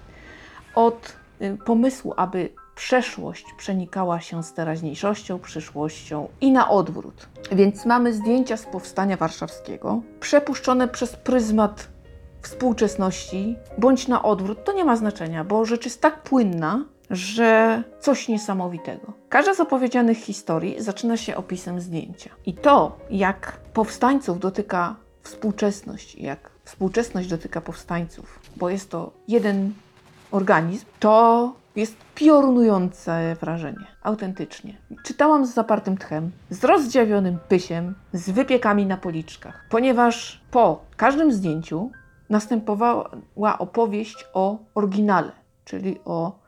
Od 0.76 1.16
y, 1.42 1.58
pomysłu, 1.66 2.14
aby 2.18 2.50
przeszłość 2.76 3.46
przenikała 3.58 4.22
się 4.22 4.44
z 4.44 4.54
teraźniejszością, 4.54 5.40
przyszłością 5.40 6.28
i 6.42 6.52
na 6.52 6.70
odwrót. 6.70 7.28
Więc 7.52 7.86
mamy 7.86 8.14
zdjęcia 8.14 8.58
z 8.58 8.66
powstania 8.66 9.18
warszawskiego, 9.18 10.02
przepuszczone 10.20 10.88
przez 10.88 11.16
pryzmat 11.16 11.88
współczesności, 12.42 13.56
bądź 13.78 14.08
na 14.08 14.24
odwrót, 14.24 14.64
to 14.64 14.74
nie 14.74 14.86
ma 14.86 14.96
znaczenia, 14.96 15.44
bo 15.44 15.66
rzecz 15.66 15.86
jest 15.86 16.02
tak 16.02 16.24
płynna, 16.24 16.86
że 17.10 17.84
coś 18.00 18.28
niesamowitego. 18.28 19.14
Każda 19.30 19.54
z 19.54 19.60
opowiedzianych 19.60 20.18
historii 20.18 20.76
zaczyna 20.82 21.18
się 21.18 21.36
opisem 21.36 21.82
zdjęcia. 21.82 22.30
I 22.46 22.54
to, 22.54 22.98
jak 23.10 23.58
powstańców 23.74 24.40
dotyka 24.40 24.96
współczesność, 25.22 26.16
jak 26.16 26.50
współczesność 26.64 27.28
dotyka 27.28 27.62
powstańców, 27.62 28.40
bo 28.56 28.70
jest 28.70 28.90
to 28.90 29.12
jeden 29.28 29.74
organizm, 30.32 30.86
to 31.00 31.54
jest 31.76 31.96
piorunujące 32.16 33.36
wrażenie, 33.42 33.88
autentycznie. 34.04 34.78
Czytałam 35.04 35.46
z 35.46 35.54
zapartym 35.54 35.98
tchem, 35.98 36.32
z 36.50 36.64
rozdziawionym 36.64 37.38
pysiem, 37.48 37.96
z 38.14 38.30
wypiekami 38.30 38.86
na 38.86 38.98
policzkach, 38.98 39.66
ponieważ 39.70 40.42
po 40.52 40.86
każdym 40.98 41.32
zdjęciu 41.34 41.92
następowała 42.30 43.58
opowieść 43.60 44.26
o 44.34 44.58
oryginale, 44.76 45.32
czyli 45.66 46.00
o 46.06 46.40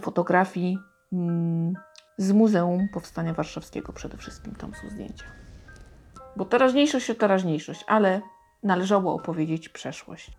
fotografii 0.00 0.78
mm, 1.12 1.74
z 2.16 2.32
Muzeum 2.32 2.88
Powstania 2.92 3.34
Warszawskiego 3.34 3.92
przede 3.92 4.16
wszystkim. 4.16 4.54
Tam 4.54 4.72
są 4.74 4.90
zdjęcia. 4.90 5.24
Bo 6.36 6.44
teraźniejszość 6.44 7.06
to 7.06 7.14
teraźniejszość, 7.14 7.84
ale 7.86 8.20
należało 8.62 9.14
opowiedzieć 9.14 9.68
przeszłość. 9.68 10.30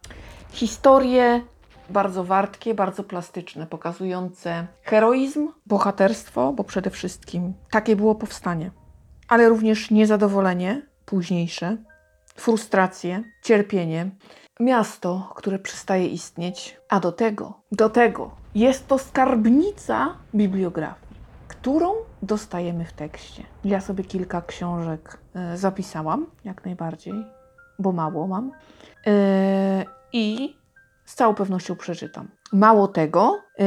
Historie 0.52 1.41
bardzo 1.89 2.23
wartkie, 2.23 2.73
bardzo 2.73 3.04
plastyczne, 3.04 3.67
pokazujące 3.67 4.67
heroizm, 4.84 5.47
bohaterstwo, 5.65 6.54
bo 6.54 6.63
przede 6.63 6.89
wszystkim 6.89 7.54
takie 7.71 7.95
było 7.95 8.15
powstanie, 8.15 8.71
ale 9.28 9.49
również 9.49 9.91
niezadowolenie 9.91 10.82
późniejsze, 11.06 11.78
frustrację, 12.36 13.23
cierpienie, 13.43 14.10
miasto, 14.60 15.34
które 15.36 15.60
przestaje 15.60 16.08
istnieć, 16.08 16.78
a 16.89 16.99
do 16.99 17.12
tego, 17.12 17.54
do 17.71 17.89
tego 17.89 18.32
jest 18.56 18.88
to 18.88 18.97
skarbnica 18.97 20.15
bibliografii, 20.36 21.15
którą 21.47 21.93
dostajemy 22.21 22.86
w 22.86 22.93
tekście. 22.93 23.43
Ja 23.65 23.82
sobie 23.82 24.04
kilka 24.04 24.41
książek 24.41 25.19
y, 25.54 25.58
zapisałam, 25.58 26.25
jak 26.45 26.65
najbardziej, 26.65 27.13
bo 27.80 27.91
mało 27.91 28.28
mam. 28.28 28.52
Y, 29.08 29.12
I 30.13 30.59
z 31.10 31.15
całą 31.15 31.36
pewnością 31.36 31.76
przeczytam. 31.76 32.28
Mało 32.54 32.88
tego, 32.88 33.41
yy, 33.58 33.65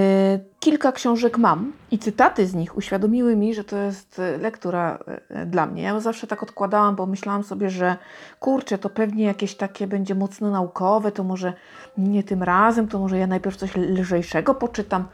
kilka 0.61 0.93
książek 0.93 1.39
mam 1.39 1.73
i 1.91 1.99
cytaty 1.99 2.47
z 2.47 2.55
nich 2.55 2.77
uświadomiły 2.77 3.37
mi, 3.37 3.55
że 3.55 3.65
to 3.65 3.77
jest 3.77 4.19
y, 4.19 4.39
lektura 4.39 4.99
yy, 5.31 5.47
dla 5.47 5.67
mnie. 5.67 5.83
Ja 5.83 6.01
zawsze 6.01 6.27
tak 6.27 6.43
odkładałam, 6.43 6.97
bo 6.97 7.07
myślałam 7.07 7.45
sobie, 7.45 7.71
że 7.71 7.97
kurczę, 8.41 8.79
to 8.79 8.91
pewnie 8.91 9.25
jakieś 9.25 9.55
takie 9.55 9.87
będzie 9.87 10.15
mocno 10.15 10.51
naukowe, 10.51 11.13
to 11.13 11.25
może 11.25 11.53
nie 11.99 12.23
tym 12.23 12.43
razem, 12.43 12.89
to 12.89 12.99
może 12.99 13.19
ja 13.19 13.27
najpierw 13.27 13.57
coś 13.57 13.77
lżejszego 13.77 14.55
poczytam, 14.55 15.09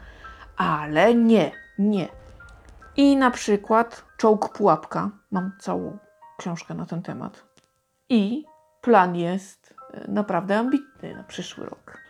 ale 0.57 1.15
nie, 1.15 1.51
nie. 1.79 2.07
I 2.97 3.17
na 3.17 3.31
przykład 3.31 4.05
Czołg 4.17 4.49
Pułapka. 4.49 5.09
Mam 5.31 5.51
całą 5.59 5.97
książkę 6.37 6.73
na 6.73 6.85
ten 6.85 7.01
temat. 7.01 7.45
I 8.09 8.45
plan 8.81 9.15
jest 9.15 9.75
y, 9.93 10.11
naprawdę 10.11 10.57
ambitny 10.57 11.15
na 11.15 11.23
przyszły 11.23 11.65
rok. 11.65 12.08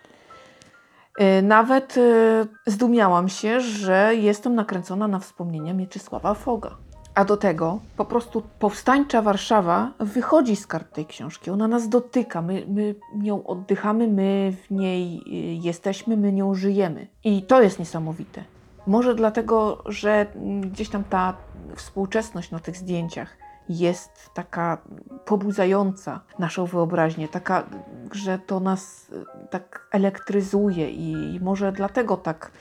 Y, 1.21 1.41
nawet 1.41 1.97
y, 1.97 2.47
zdumiałam 2.67 3.29
się, 3.29 3.62
że 3.62 4.15
jestem 4.15 4.55
nakręcona 4.55 5.08
na 5.08 5.19
wspomnienia 5.19 5.73
Mieczysława 5.73 6.34
Foga. 6.34 6.77
A 7.15 7.25
do 7.25 7.38
tego 7.38 7.79
po 7.97 8.05
prostu 8.05 8.43
powstańcza 8.60 9.21
Warszawa 9.21 9.91
wychodzi 9.99 10.55
z 10.55 10.67
kart 10.67 10.93
tej 10.93 11.05
książki. 11.05 11.51
Ona 11.51 11.67
nas 11.67 11.89
dotyka, 11.89 12.41
my, 12.41 12.65
my 12.67 12.95
nią 13.15 13.43
oddychamy, 13.43 14.08
my 14.08 14.53
w 14.67 14.71
niej 14.71 15.21
y, 15.27 15.65
jesteśmy, 15.65 16.17
my 16.17 16.34
nią 16.34 16.55
żyjemy. 16.55 17.08
I 17.23 17.43
to 17.43 17.62
jest 17.62 17.79
niesamowite. 17.79 18.43
Może 18.88 19.15
dlatego, 19.15 19.84
że 19.86 20.25
mm, 20.36 20.62
gdzieś 20.62 20.89
tam 20.89 21.03
ta 21.03 21.34
współczesność 21.75 22.51
na 22.51 22.60
tych 22.60 22.77
zdjęciach 22.77 23.38
jest 23.69 24.29
taka 24.34 24.77
pobudzająca 25.25 26.21
naszą 26.39 26.65
wyobraźnię, 26.65 27.27
taka, 27.27 27.63
że 28.12 28.39
to 28.39 28.60
nas 28.60 29.12
e, 29.12 29.47
tak 29.47 29.88
elektryzuje 29.91 30.91
i 30.91 31.39
może 31.39 31.71
dlatego 31.71 32.17
tak 32.17 32.51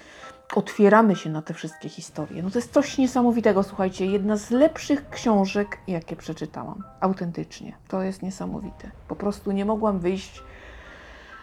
otwieramy 0.54 1.16
się 1.16 1.30
na 1.30 1.42
te 1.42 1.54
wszystkie 1.54 1.88
historie. 1.88 2.42
No 2.42 2.50
to 2.50 2.58
jest 2.58 2.72
coś 2.72 2.98
niesamowitego, 2.98 3.62
słuchajcie, 3.62 4.06
jedna 4.06 4.36
z 4.36 4.50
lepszych 4.50 5.10
książek, 5.10 5.78
jakie 5.86 6.16
przeczytałam, 6.16 6.84
autentycznie. 7.00 7.72
To 7.88 8.02
jest 8.02 8.22
niesamowite. 8.22 8.90
Po 9.08 9.16
prostu 9.16 9.52
nie 9.52 9.64
mogłam 9.64 9.98
wyjść 9.98 10.42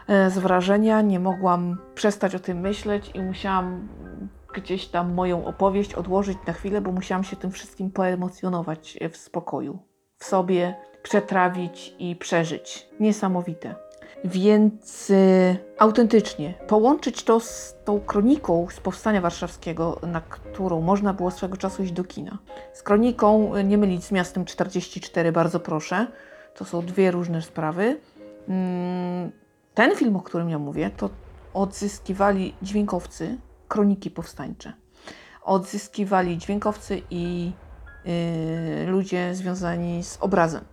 e, 0.08 0.30
z 0.30 0.38
wrażenia, 0.38 1.02
nie 1.02 1.20
mogłam 1.20 1.78
przestać 1.96 2.36
o 2.36 2.40
tym 2.40 2.60
myśleć 2.60 3.12
i 3.14 3.22
musiałam 3.22 3.88
gdzieś 4.56 4.88
tam 4.88 5.14
moją 5.14 5.46
opowieść 5.46 5.94
odłożyć 5.94 6.38
na 6.48 6.54
chwilę, 6.54 6.82
bo 6.82 6.92
musiałam 6.92 7.24
się 7.24 7.36
tym 7.36 7.52
wszystkim 7.52 7.92
poemocjonować 7.92 8.98
w 9.12 9.18
spokoju, 9.18 9.80
w 10.18 10.26
sobie, 10.26 10.76
przetrawić 11.04 11.96
i 12.00 12.16
przeżyć. 12.16 12.88
Niesamowite. 13.00 13.76
Więc 14.26 15.10
y, 15.10 15.58
autentycznie 15.78 16.54
połączyć 16.68 17.24
to 17.24 17.40
z 17.40 17.76
tą 17.86 18.00
kroniką 18.00 18.68
z 18.72 18.80
powstania 18.80 19.22
warszawskiego, 19.22 20.00
na 20.08 20.22
którą 20.22 20.82
można 20.82 21.14
było 21.14 21.32
swego 21.32 21.58
czasu 21.58 21.84
iść 21.84 21.92
do 21.92 22.04
kina. 22.04 22.38
Z 22.74 22.84
kroniką, 22.84 23.56
y, 23.56 23.64
nie 23.64 23.78
mylić 23.78 24.04
z 24.04 24.12
miastem 24.12 24.46
44, 24.46 25.32
bardzo 25.32 25.60
proszę. 25.60 26.08
To 26.56 26.66
są 26.66 26.82
dwie 26.82 27.12
różne 27.12 27.42
sprawy. 27.42 28.00
Mm, 28.48 29.32
ten 29.74 29.96
film, 29.96 30.16
o 30.16 30.22
którym 30.22 30.50
ja 30.50 30.60
mówię, 30.60 30.90
to 30.98 31.10
odzyskiwali 31.54 32.54
dźwiękowcy 32.62 33.38
kroniki 33.68 34.12
powstańcze. 34.12 34.74
Odzyskiwali 35.42 36.38
dźwiękowcy 36.38 37.02
i 37.10 37.52
yy, 38.06 38.92
ludzie 38.92 39.36
związani 39.36 40.04
z 40.04 40.18
obrazem. 40.22 40.64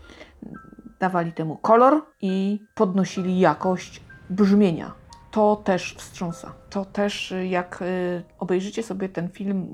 Dawali 1.00 1.32
temu 1.32 1.56
kolor 1.56 2.02
i 2.20 2.64
podnosili 2.74 3.38
jakość 3.38 4.00
brzmienia. 4.30 4.92
To 5.30 5.56
też 5.56 5.94
wstrząsa. 5.98 6.52
To 6.70 6.84
też, 6.84 7.34
jak 7.48 7.78
yy, 7.80 8.22
obejrzycie 8.38 8.82
sobie 8.82 9.08
ten 9.08 9.28
film 9.28 9.72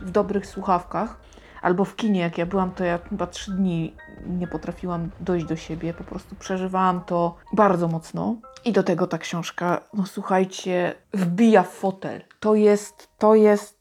w 0.00 0.10
dobrych 0.10 0.46
słuchawkach, 0.46 1.20
albo 1.62 1.84
w 1.84 1.96
kinie, 1.96 2.20
jak 2.20 2.38
ja 2.38 2.46
byłam, 2.46 2.70
to 2.70 2.84
ja 2.84 2.98
chyba 2.98 3.26
trzy 3.26 3.52
dni 3.52 3.94
nie 4.26 4.46
potrafiłam 4.46 5.10
dojść 5.20 5.46
do 5.46 5.56
siebie, 5.56 5.94
po 5.94 6.04
prostu 6.04 6.34
przeżywałam 6.34 7.00
to 7.04 7.36
bardzo 7.52 7.88
mocno. 7.88 8.36
I 8.64 8.72
do 8.72 8.82
tego 8.82 9.06
ta 9.06 9.18
książka, 9.18 9.80
no 9.94 10.06
słuchajcie, 10.06 10.94
wbija 11.12 11.62
w 11.62 11.68
fotel. 11.68 12.24
To 12.40 12.54
jest, 12.54 13.08
to 13.18 13.34
jest 13.34 13.78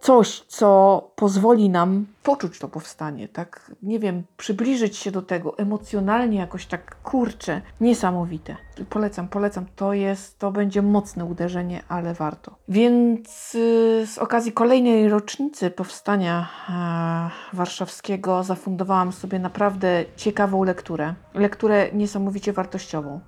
coś, 0.00 0.40
co 0.48 1.10
pozwoli 1.16 1.70
nam 1.70 2.06
poczuć 2.22 2.58
to 2.58 2.68
powstanie, 2.68 3.28
tak, 3.28 3.70
nie 3.82 3.98
wiem, 3.98 4.22
przybliżyć 4.36 4.96
się 4.96 5.10
do 5.10 5.22
tego 5.22 5.58
emocjonalnie 5.58 6.38
jakoś 6.38 6.66
tak, 6.66 7.02
kurczę, 7.02 7.62
niesamowite. 7.80 8.56
Polecam, 8.90 9.28
polecam, 9.28 9.66
to 9.76 9.92
jest, 9.92 10.38
to 10.38 10.52
będzie 10.52 10.82
mocne 10.82 11.24
uderzenie, 11.24 11.82
ale 11.88 12.14
warto. 12.14 12.54
Więc 12.68 13.54
yy, 13.54 14.06
z 14.06 14.18
okazji 14.18 14.52
kolejnej 14.52 15.08
rocznicy 15.08 15.70
powstania 15.70 16.48
yy, 17.52 17.56
warszawskiego 17.56 18.42
zafundowałam 18.42 19.12
sobie 19.12 19.38
naprawdę 19.38 20.04
ciekawą 20.16 20.64
lekturę, 20.64 21.14
lekturę 21.34 21.88
niesamowicie 21.92 22.52
wartościową. 22.52 23.20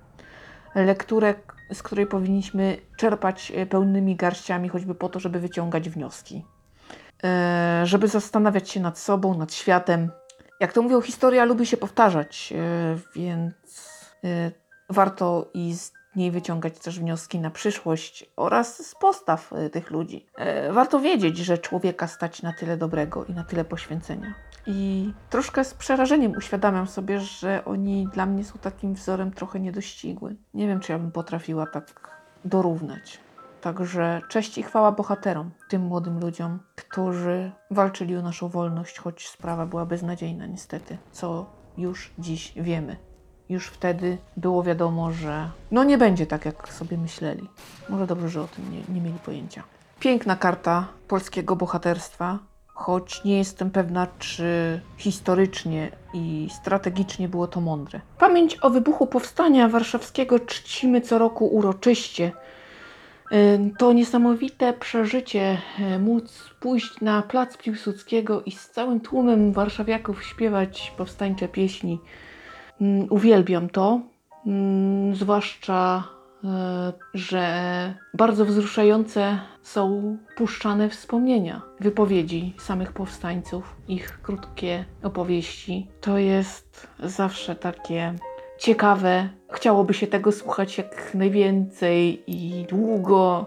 Lekturę, 0.75 1.33
z 1.73 1.83
której 1.83 2.07
powinniśmy 2.07 2.77
czerpać 2.97 3.51
e, 3.55 3.65
pełnymi 3.65 4.15
garściami, 4.15 4.69
choćby 4.69 4.95
po 4.95 5.09
to, 5.09 5.19
żeby 5.19 5.39
wyciągać 5.39 5.89
wnioski. 5.89 6.45
E, 7.23 7.81
żeby 7.85 8.07
zastanawiać 8.07 8.69
się 8.69 8.79
nad 8.79 8.99
sobą, 8.99 9.37
nad 9.37 9.53
światem. 9.53 10.11
Jak 10.59 10.73
to 10.73 10.81
mówią, 10.81 11.01
historia 11.01 11.45
lubi 11.45 11.65
się 11.65 11.77
powtarzać, 11.77 12.53
e, 12.55 12.97
więc 13.15 13.53
warto 14.89 15.49
i 15.53 15.73
z 15.73 15.93
niej 16.15 16.31
wyciągać 16.31 16.79
też 16.79 16.99
wnioski 16.99 17.39
na 17.39 17.49
przyszłość 17.49 18.31
oraz 18.35 18.87
z 18.87 18.95
postaw 18.95 19.51
tych 19.71 19.91
ludzi. 19.91 20.25
Warto 20.71 20.99
wiedzieć, 20.99 21.37
że 21.37 21.57
człowieka 21.57 22.07
stać 22.07 22.41
na 22.41 22.53
tyle 22.53 22.77
dobrego 22.77 23.25
i 23.25 23.33
na 23.33 23.43
tyle 23.43 23.65
poświęcenia. 23.65 24.33
I 24.67 25.13
troszkę 25.29 25.63
z 25.63 25.73
przerażeniem 25.73 26.31
uświadamiam 26.31 26.87
sobie, 26.87 27.19
że 27.19 27.65
oni 27.65 28.07
dla 28.13 28.25
mnie 28.25 28.43
są 28.43 28.59
takim 28.59 28.93
wzorem 28.93 29.31
trochę 29.31 29.59
niedościgły. 29.59 30.35
Nie 30.53 30.67
wiem, 30.67 30.79
czy 30.79 30.91
ja 30.91 30.99
bym 30.99 31.11
potrafiła 31.11 31.65
tak 31.65 32.09
dorównać. 32.45 33.19
Także 33.61 34.21
cześć 34.29 34.57
i 34.57 34.63
chwała 34.63 34.91
bohaterom, 34.91 35.51
tym 35.69 35.81
młodym 35.81 36.19
ludziom, 36.19 36.59
którzy 36.75 37.51
walczyli 37.71 38.17
o 38.17 38.21
naszą 38.21 38.49
wolność, 38.49 38.99
choć 38.99 39.27
sprawa 39.27 39.65
była 39.65 39.85
beznadziejna, 39.85 40.45
niestety, 40.45 40.97
co 41.11 41.45
już 41.77 42.11
dziś 42.19 42.53
wiemy. 42.55 42.97
Już 43.49 43.67
wtedy 43.67 44.17
było 44.37 44.63
wiadomo, 44.63 45.11
że 45.11 45.49
no 45.71 45.83
nie 45.83 45.97
będzie 45.97 46.27
tak, 46.27 46.45
jak 46.45 46.73
sobie 46.73 46.97
myśleli. 46.97 47.49
Może 47.89 48.07
dobrze, 48.07 48.29
że 48.29 48.41
o 48.41 48.47
tym 48.47 48.71
nie, 48.71 48.95
nie 48.95 49.01
mieli 49.01 49.19
pojęcia. 49.19 49.63
Piękna 49.99 50.35
karta 50.35 50.87
polskiego 51.07 51.55
bohaterstwa, 51.55 52.39
choć 52.81 53.23
nie 53.23 53.37
jestem 53.37 53.71
pewna, 53.71 54.07
czy 54.19 54.79
historycznie 54.97 55.91
i 56.13 56.47
strategicznie 56.51 57.29
było 57.29 57.47
to 57.47 57.61
mądre. 57.61 58.01
Pamięć 58.19 58.57
o 58.61 58.69
wybuchu 58.69 59.07
powstania 59.07 59.67
warszawskiego 59.69 60.39
czcimy 60.39 61.01
co 61.01 61.17
roku 61.17 61.47
uroczyście. 61.47 62.31
Y, 63.31 63.71
To 63.77 63.93
niesamowite 63.93 64.73
przeżycie 64.73 65.57
y, 65.95 65.99
móc 65.99 66.49
pójść 66.59 67.01
na 67.01 67.21
plac 67.21 67.57
Piłsudskiego 67.57 68.41
i 68.41 68.51
z 68.51 68.69
całym 68.69 68.99
tłumem 68.99 69.53
warszawiaków 69.53 70.23
śpiewać 70.23 70.93
powstańcze 70.97 71.47
pieśni. 71.47 71.99
Mm, 72.81 73.07
Uwielbiam 73.09 73.69
to, 73.69 73.99
mm, 74.45 75.15
zwłaszcza, 75.15 76.03
y, 76.43 76.47
że 77.13 77.43
bardzo 78.13 78.45
wzruszające 78.45 79.39
są 79.63 80.17
puszczane 80.37 80.89
wspomnienia, 80.89 81.61
wypowiedzi 81.79 82.55
samych 82.59 82.91
powstańców, 82.91 83.75
ich 83.87 84.21
krótkie 84.21 84.85
opowieści. 85.03 85.87
To 86.01 86.17
jest 86.17 86.87
zawsze 87.03 87.55
takie 87.55 88.13
ciekawe. 88.59 89.29
Chciałoby 89.51 89.93
się 89.93 90.07
tego 90.07 90.31
słuchać 90.31 90.77
jak 90.77 91.11
najwięcej 91.13 92.23
i 92.27 92.65
długo, 92.69 93.45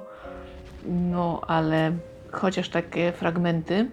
no 0.87 1.41
ale 1.47 1.93
chociaż 2.33 2.69
takie 2.69 3.13
fragmenty. 3.13 3.91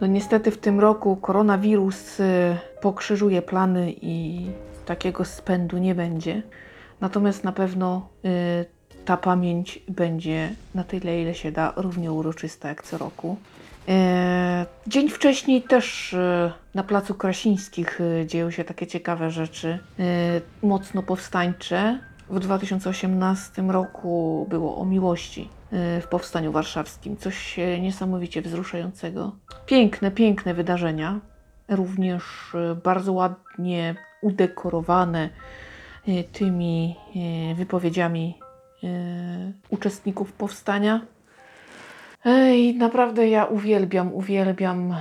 No 0.00 0.06
niestety 0.06 0.50
w 0.50 0.58
tym 0.58 0.80
roku 0.80 1.16
koronawirus 1.16 2.20
y, 2.20 2.56
pokrzyżuje 2.80 3.42
plany 3.42 3.94
i 4.02 4.46
takiego 4.86 5.24
spędu 5.24 5.78
nie 5.78 5.94
będzie. 5.94 6.42
Natomiast 7.00 7.44
na 7.44 7.52
pewno 7.52 8.08
y, 8.24 8.79
ta 9.10 9.16
pamięć 9.16 9.78
będzie 9.88 10.54
na 10.74 10.84
tyle, 10.84 11.22
ile 11.22 11.34
się 11.34 11.52
da, 11.52 11.72
równie 11.76 12.12
uroczysta 12.12 12.68
jak 12.68 12.82
co 12.82 12.98
roku. 12.98 13.36
E, 13.88 14.66
Dzień 14.86 15.08
wcześniej 15.08 15.62
też 15.62 16.14
e, 16.14 16.52
na 16.74 16.82
Placu 16.82 17.14
Krasińskich 17.14 18.00
e, 18.00 18.26
dzieją 18.26 18.50
się 18.50 18.64
takie 18.64 18.86
ciekawe 18.86 19.30
rzeczy, 19.30 19.78
mocno 20.62 21.02
powstańcze. 21.02 21.98
W 22.28 22.38
2018 22.38 23.62
roku 23.62 24.46
było 24.50 24.78
o 24.78 24.84
miłości 24.84 25.48
w 25.72 26.06
Powstaniu 26.10 26.52
Warszawskim, 26.52 27.16
coś 27.16 27.56
niesamowicie 27.80 28.42
wzruszającego. 28.42 29.32
Piękne, 29.66 30.10
piękne 30.10 30.54
wydarzenia, 30.54 31.20
również 31.68 32.22
bardzo 32.84 33.12
ładnie 33.12 33.94
udekorowane 34.22 35.28
tymi 36.32 36.96
wypowiedziami 37.56 38.38
uczestników 39.70 40.32
powstania. 40.32 41.00
Ej, 42.24 42.74
naprawdę 42.74 43.28
ja 43.28 43.44
uwielbiam, 43.44 44.14
uwielbiam. 44.14 44.96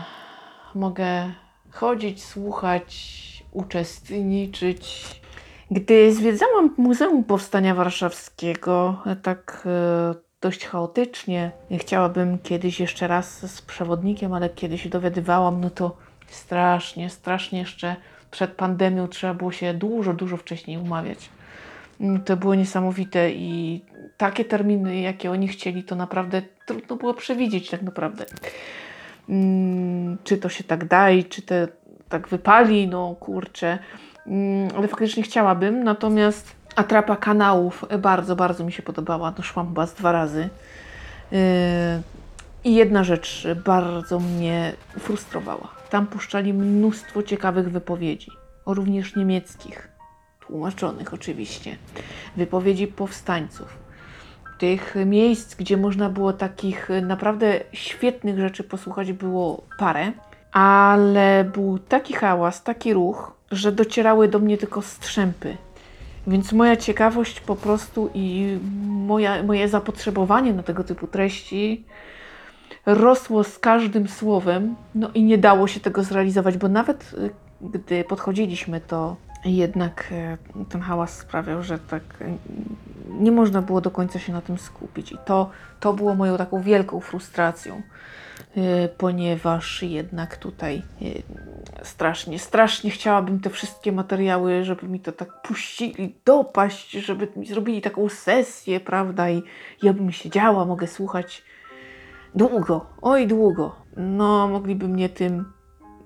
Mogę 0.76 1.32
chodzić, 1.72 2.24
słuchać, 2.24 3.20
uczestniczyć. 3.52 5.06
Gdy 5.72 6.14
zwiedzałam 6.14 6.76
Muzeum 6.78 7.24
Powstania 7.24 7.76
Warszawskiego, 7.76 9.02
e, 9.06 9.16
tak 9.16 9.64
e, 9.66 10.16
dość 10.42 10.66
chaotycznie, 10.66 11.52
chciałabym 11.78 12.40
kiedyś 12.40 12.80
jeszcze 12.80 13.08
raz 13.08 13.52
z 13.56 13.62
przewodnikiem, 13.62 14.34
ale 14.34 14.50
kiedyś 14.50 14.88
dowiadywałam, 14.88 15.62
no 15.62 15.70
to 15.70 15.98
strasznie, 16.28 17.10
strasznie 17.10 17.60
jeszcze 17.60 17.96
przed 18.32 18.52
pandemią 18.52 19.08
trzeba 19.08 19.34
było 19.34 19.52
się 19.52 19.74
dużo, 19.74 20.14
dużo 20.14 20.38
wcześniej 20.38 20.78
umawiać. 20.78 21.30
To 22.26 22.38
było 22.38 22.56
niesamowite 22.56 23.32
i 23.32 23.82
takie 24.18 24.46
terminy, 24.46 25.00
jakie 25.02 25.32
oni 25.32 25.48
chcieli, 25.48 25.84
to 25.84 25.96
naprawdę 25.96 26.42
trudno 26.66 26.96
było 26.96 27.14
przewidzieć 27.14 27.70
tak 27.70 27.82
naprawdę. 27.82 28.26
Mm, 29.30 30.18
Czy 30.24 30.38
to 30.38 30.50
się 30.50 30.64
tak 30.64 30.86
da 30.86 31.12
i 31.12 31.24
czy 31.24 31.42
to 31.42 31.56
tak 32.10 32.28
wypali, 32.28 32.88
no 32.88 33.16
kurczę. 33.20 33.80
Mm, 34.28 34.70
Ale 34.78 34.88
faktycznie 34.88 35.24
chciałabym, 35.24 35.84
natomiast 35.84 36.56
atrapa 36.76 37.16
kanałów 37.16 37.86
bardzo, 38.00 38.36
bardzo 38.36 38.64
mi 38.64 38.72
się 38.72 38.84
podobała. 38.84 39.34
No 39.38 39.44
szłam 39.44 39.68
chyba 39.68 39.88
z 39.88 39.94
dwa 39.94 40.12
razy. 40.12 40.50
Yy, 41.32 41.40
I 42.64 42.76
jedna 42.76 43.04
rzecz 43.04 43.48
bardzo 43.66 44.20
mnie 44.20 44.74
frustrowała. 45.00 45.68
Tam 45.90 46.08
puszczali 46.08 46.54
mnóstwo 46.54 47.24
ciekawych 47.24 47.72
wypowiedzi, 47.72 48.32
również 48.66 49.16
niemieckich, 49.16 49.90
tłumaczonych 50.50 51.14
oczywiście, 51.14 51.78
wypowiedzi 52.38 52.88
powstańców. 52.88 53.78
Tych 54.58 54.96
miejsc, 55.06 55.56
gdzie 55.56 55.78
można 55.78 56.10
było 56.10 56.34
takich 56.34 56.90
naprawdę 57.02 57.60
świetnych 57.74 58.40
rzeczy 58.40 58.64
posłuchać, 58.64 59.14
było 59.14 59.64
parę, 59.78 60.12
ale 60.52 61.44
był 61.54 61.80
taki 61.80 62.14
hałas, 62.14 62.64
taki 62.64 62.94
ruch, 62.94 63.34
że 63.52 63.72
docierały 63.72 64.28
do 64.28 64.40
mnie 64.40 64.58
tylko 64.58 64.82
strzępy. 64.82 65.58
Więc 66.28 66.52
moja 66.52 66.78
ciekawość 66.78 67.40
po 67.40 67.56
prostu 67.56 68.10
i 68.14 68.58
moja, 68.88 69.44
moje 69.44 69.68
zapotrzebowanie 69.68 70.54
na 70.54 70.64
tego 70.64 70.84
typu 70.84 71.08
treści 71.08 71.84
rosło 72.86 73.44
z 73.44 73.60
każdym 73.60 74.08
słowem, 74.08 74.76
no 74.96 75.10
i 75.14 75.24
nie 75.24 75.38
dało 75.38 75.68
się 75.68 75.80
tego 75.80 76.04
zrealizować, 76.04 76.58
bo 76.58 76.68
nawet 76.68 77.14
y, 77.14 77.30
gdy 77.62 78.04
podchodziliśmy, 78.04 78.82
to 78.82 79.16
jednak 79.46 80.12
y, 80.62 80.66
ten 80.70 80.82
hałas 80.82 81.18
sprawiał, 81.18 81.64
że 81.64 81.80
tak 81.80 82.04
y, 82.22 82.38
nie 83.10 83.32
można 83.32 83.62
było 83.62 83.82
do 83.82 83.92
końca 83.92 84.20
się 84.20 84.34
na 84.34 84.42
tym 84.42 84.58
skupić. 84.58 85.12
I 85.12 85.18
to, 85.26 85.50
to 85.80 85.94
było 85.94 86.16
moją 86.16 86.38
taką 86.38 86.62
wielką 86.62 87.00
frustracją, 87.00 87.82
y, 88.58 88.90
ponieważ 88.98 89.84
jednak 89.84 90.38
tutaj 90.38 90.82
strasznie, 91.84 92.40
strasznie 92.40 92.92
chciałabym 92.92 93.40
te 93.40 93.50
wszystkie 93.50 93.92
materiały, 93.92 94.64
żeby 94.64 94.88
mi 94.88 95.00
to 95.00 95.12
tak 95.12 95.42
puścili 95.42 96.16
dopaść, 96.26 96.92
żeby 96.92 97.28
mi 97.36 97.48
zrobili 97.48 97.82
taką 97.82 98.10
sesję, 98.10 98.80
prawda? 98.80 99.30
I 99.30 99.44
ja 99.84 99.94
bym 99.94 100.12
siedziała, 100.12 100.66
mogę 100.66 100.88
słuchać 100.88 101.44
długo, 102.36 102.86
oj 103.02 103.28
długo. 103.28 103.76
No, 103.98 104.48
mogliby 104.48 104.88
mnie 104.88 105.10
tym 105.10 105.46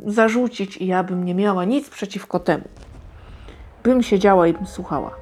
zarzucić 0.05 0.77
i 0.77 0.87
ja 0.87 1.03
bym 1.03 1.23
nie 1.23 1.35
miała 1.35 1.65
nic 1.65 1.89
przeciwko 1.89 2.39
temu. 2.39 2.63
Bym 3.83 4.03
siedziała 4.03 4.47
i 4.47 4.53
bym 4.53 4.65
słuchała. 4.65 5.15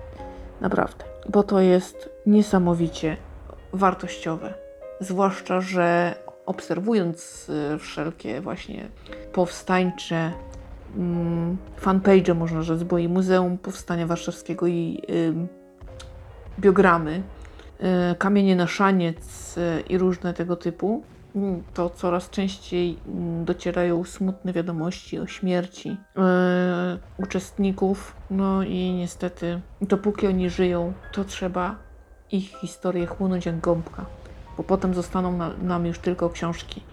Naprawdę. 0.61 1.05
Bo 1.29 1.43
to 1.43 1.61
jest 1.61 2.09
niesamowicie 2.25 3.17
wartościowe. 3.73 4.53
Zwłaszcza, 4.99 5.61
że 5.61 6.15
obserwując 6.45 7.49
y, 7.49 7.79
wszelkie 7.79 8.41
właśnie 8.41 8.89
powstańcze 9.33 10.31
mm, 10.97 11.57
fanpage, 11.77 12.33
można 12.33 12.61
rzec, 12.61 12.83
bo 12.83 12.97
i 12.97 13.07
Muzeum 13.07 13.57
Powstania 13.57 14.07
Warszawskiego 14.07 14.67
i 14.67 15.01
ym, 15.09 15.47
biogramy, 16.59 17.23
y, 18.11 18.15
kamienie 18.15 18.55
na 18.55 18.67
szaniec 18.67 19.57
y, 19.57 19.83
i 19.89 19.97
różne 19.97 20.33
tego 20.33 20.55
typu, 20.55 21.03
to 21.73 21.89
coraz 21.89 22.29
częściej 22.29 22.97
docierają 23.45 24.03
smutne 24.03 24.53
wiadomości 24.53 25.19
o 25.19 25.27
śmierci 25.27 25.89
y, 25.89 27.23
uczestników. 27.23 28.15
No 28.29 28.63
i 28.63 28.93
niestety, 28.93 29.61
dopóki 29.81 30.27
oni 30.27 30.49
żyją, 30.49 30.93
to 31.11 31.23
trzeba 31.23 31.75
ich 32.31 32.57
historię 32.57 33.05
chłonąć 33.05 33.45
jak 33.45 33.59
gąbka, 33.59 34.05
bo 34.57 34.63
potem 34.63 34.93
zostaną 34.93 35.37
na, 35.37 35.51
nam 35.61 35.85
już 35.85 35.99
tylko 35.99 36.29
książki. 36.29 36.83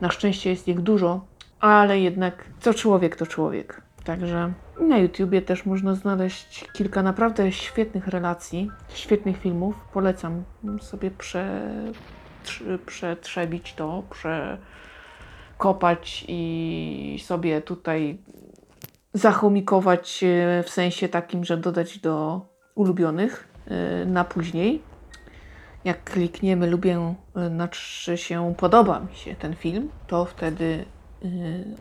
Na 0.00 0.10
szczęście 0.10 0.50
jest 0.50 0.68
ich 0.68 0.80
dużo, 0.80 1.24
ale 1.60 2.00
jednak 2.00 2.44
co 2.60 2.74
człowiek, 2.74 3.16
to 3.16 3.26
człowiek. 3.26 3.82
Także 4.04 4.52
na 4.80 4.98
YouTubie 4.98 5.42
też 5.42 5.66
można 5.66 5.94
znaleźć 5.94 6.64
kilka 6.72 7.02
naprawdę 7.02 7.52
świetnych 7.52 8.08
relacji, 8.08 8.70
świetnych 8.88 9.36
filmów. 9.36 9.74
Polecam 9.92 10.44
sobie 10.80 11.10
prze, 11.10 11.70
przetrzebić 12.86 13.74
to, 13.74 14.02
przekopać 15.56 16.24
i 16.28 17.22
sobie 17.24 17.62
tutaj 17.62 18.18
zachomikować 19.14 20.24
e, 20.24 20.62
w 20.62 20.70
sensie 20.70 21.08
takim, 21.08 21.44
że 21.44 21.56
dodać 21.56 21.98
do 21.98 22.40
ulubionych. 22.74 23.48
y, 24.02 24.06
na 24.06 24.24
później. 24.24 24.82
Jak 25.84 26.04
klikniemy 26.04 26.66
lubię, 26.66 27.14
znaczy 27.48 28.16
się 28.18 28.54
podoba 28.56 29.00
mi 29.00 29.16
się 29.16 29.34
ten 29.34 29.54
film, 29.54 29.90
to 30.06 30.24
wtedy 30.24 30.84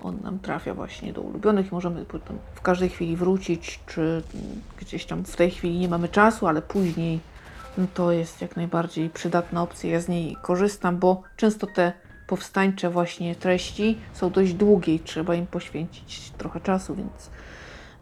on 0.04 0.19
nam 0.23 0.39
trafia 0.39 0.73
właśnie 0.73 1.13
do 1.13 1.21
ulubionych 1.21 1.71
i 1.71 1.73
możemy 1.76 2.06
potem 2.06 2.38
w 2.54 2.62
każdej 2.62 2.89
chwili 2.89 3.15
wrócić, 3.15 3.80
czy 3.88 4.23
gdzieś 4.80 5.06
tam 5.06 5.26
w 5.26 5.36
tej 5.36 5.52
chwili 5.52 5.80
nie 5.80 5.89
mamy 5.89 6.10
czasu, 6.10 6.47
ale 6.47 6.62
później 6.62 7.19
no 7.78 7.88
to 7.94 8.12
jest 8.12 8.42
jak 8.42 8.56
najbardziej 8.56 9.10
przydatna 9.10 9.62
opcja. 9.62 9.92
Ja 9.92 10.00
z 10.00 10.08
niej 10.08 10.38
korzystam, 10.42 10.98
bo 10.98 11.22
często 11.38 11.68
te 11.68 11.94
powstańcze 12.28 12.90
właśnie 12.90 13.36
treści 13.36 14.00
są 14.14 14.30
dość 14.30 14.54
długie 14.54 14.96
i 14.96 15.00
trzeba 15.00 15.36
im 15.36 15.48
poświęcić 15.48 16.32
trochę 16.38 16.62
czasu, 16.62 16.96
więc 16.96 17.30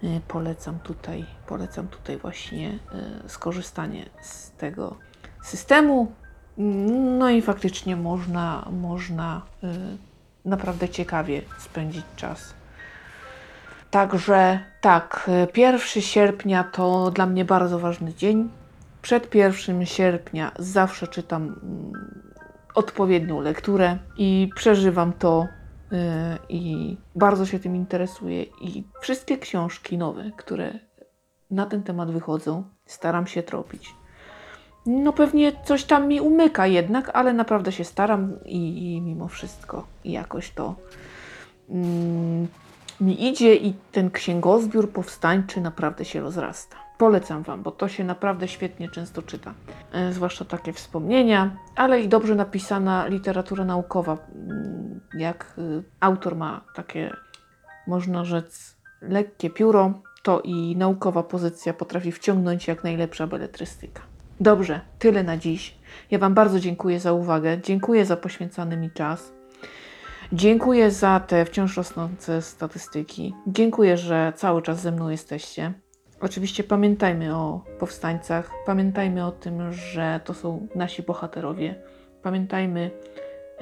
y, 0.03 0.21
polecam 0.27 0.79
tutaj, 0.79 1.25
polecam 1.47 1.87
tutaj 1.87 2.17
właśnie 2.17 2.69
y, 3.25 3.29
skorzystanie 3.29 4.09
z 4.21 4.51
tego 4.51 4.95
systemu. 5.43 6.11
No 7.19 7.29
i 7.29 7.41
faktycznie 7.41 7.95
można, 7.95 8.67
można 8.71 9.41
y, 9.63 9.67
naprawdę 10.45 10.89
ciekawie 10.89 11.41
spędzić 11.59 12.05
czas. 12.15 12.53
Także 13.91 14.59
tak, 14.81 15.29
1 15.57 15.79
sierpnia 16.01 16.63
to 16.63 17.11
dla 17.11 17.25
mnie 17.25 17.45
bardzo 17.45 17.79
ważny 17.79 18.13
dzień. 18.13 18.49
Przed 19.01 19.35
1 19.35 19.85
sierpnia 19.85 20.51
zawsze 20.59 21.07
czytam 21.07 21.43
mm, 21.43 21.91
odpowiednią 22.75 23.41
lekturę 23.41 23.97
i 24.17 24.49
przeżywam 24.55 25.13
to 25.13 25.47
yy, 25.91 25.97
i 26.49 26.97
bardzo 27.15 27.45
się 27.45 27.59
tym 27.59 27.75
interesuję. 27.75 28.43
I 28.43 28.83
wszystkie 29.01 29.37
książki 29.37 29.97
nowe, 29.97 30.31
które 30.37 30.79
na 31.51 31.65
ten 31.65 31.83
temat 31.83 32.11
wychodzą, 32.11 32.63
staram 32.85 33.27
się 33.27 33.43
tropić. 33.43 33.95
No 34.85 35.13
pewnie 35.13 35.51
coś 35.63 35.83
tam 35.83 36.07
mi 36.07 36.21
umyka 36.21 36.67
jednak, 36.67 37.11
ale 37.13 37.33
naprawdę 37.33 37.71
się 37.71 37.83
staram 37.83 38.43
i, 38.45 38.93
i 38.95 39.01
mimo 39.01 39.27
wszystko 39.27 39.87
jakoś 40.05 40.51
to 40.51 40.75
mm, 41.69 42.47
mi 43.01 43.27
idzie 43.27 43.55
i 43.55 43.73
ten 43.91 44.11
księgozbiór 44.11 44.91
powstańczy 44.91 45.61
naprawdę 45.61 46.05
się 46.05 46.21
rozrasta. 46.21 46.77
Polecam 47.01 47.43
Wam, 47.43 47.63
bo 47.63 47.71
to 47.71 47.87
się 47.87 48.03
naprawdę 48.03 48.47
świetnie 48.47 48.89
często 48.89 49.21
czyta. 49.21 49.53
E, 49.91 50.13
zwłaszcza 50.13 50.45
takie 50.45 50.73
wspomnienia, 50.73 51.57
ale 51.75 52.01
i 52.01 52.07
dobrze 52.07 52.35
napisana 52.35 53.07
literatura 53.07 53.65
naukowa. 53.65 54.17
Mm, 54.35 54.99
Jak 55.13 55.53
y, 55.57 55.83
autor 55.99 56.35
ma 56.35 56.61
takie, 56.75 57.13
można 57.87 58.25
rzec, 58.25 58.77
lekkie 59.01 59.49
pióro, 59.49 59.93
to 60.23 60.41
i 60.41 60.75
naukowa 60.75 61.23
pozycja 61.23 61.73
potrafi 61.73 62.11
wciągnąć 62.11 62.67
jak 62.67 62.83
najlepsza 62.83 63.27
beletrystyka. 63.27 64.01
Dobrze, 64.39 64.81
tyle 64.99 65.23
na 65.23 65.37
dziś. 65.37 65.77
Ja 66.11 66.19
Wam 66.19 66.33
bardzo 66.33 66.59
dziękuję 66.59 66.99
za 66.99 67.13
uwagę, 67.13 67.61
dziękuję 67.61 68.05
za 68.05 68.17
poświęcony 68.17 68.77
mi 68.77 68.91
czas. 68.91 69.33
Dziękuję 70.33 70.91
za 70.91 71.19
te 71.19 71.45
wciąż 71.45 71.77
rosnące 71.77 72.41
statystyki. 72.41 73.33
Dziękuję, 73.47 73.97
że 73.97 74.33
cały 74.35 74.61
czas 74.61 74.81
ze 74.81 74.91
mną 74.91 75.09
jesteście. 75.09 75.73
Oczywiście 76.21 76.63
pamiętajmy 76.63 77.35
o 77.35 77.61
powstańcach, 77.79 78.51
pamiętajmy 78.65 79.25
o 79.25 79.31
tym, 79.31 79.73
że 79.73 80.19
to 80.25 80.33
są 80.33 80.67
nasi 80.75 81.03
bohaterowie. 81.03 81.75
Pamiętajmy, 82.21 82.91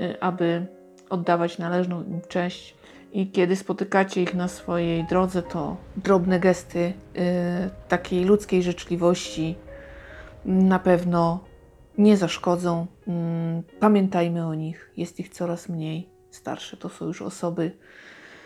y, 0.01 0.19
aby 0.19 0.65
oddawać 1.09 1.57
należną 1.57 2.03
im 2.03 2.21
cześć. 2.27 2.75
I 3.11 3.31
kiedy 3.31 3.55
spotykacie 3.55 4.21
ich 4.21 4.33
na 4.33 4.47
swojej 4.47 5.03
drodze, 5.03 5.43
to 5.43 5.77
drobne 5.97 6.39
gesty 6.39 6.79
y, 6.79 6.93
takiej 7.87 8.25
ludzkiej 8.25 8.63
życzliwości 8.63 9.55
na 10.45 10.79
pewno 10.79 11.43
nie 11.97 12.17
zaszkodzą. 12.17 12.87
Mm, 13.07 13.63
pamiętajmy 13.79 14.47
o 14.47 14.53
nich, 14.53 14.91
jest 14.97 15.19
ich 15.19 15.29
coraz 15.29 15.69
mniej. 15.69 16.09
Starsze 16.31 16.77
to 16.77 16.89
są 16.89 17.05
już 17.05 17.21
osoby, 17.21 17.71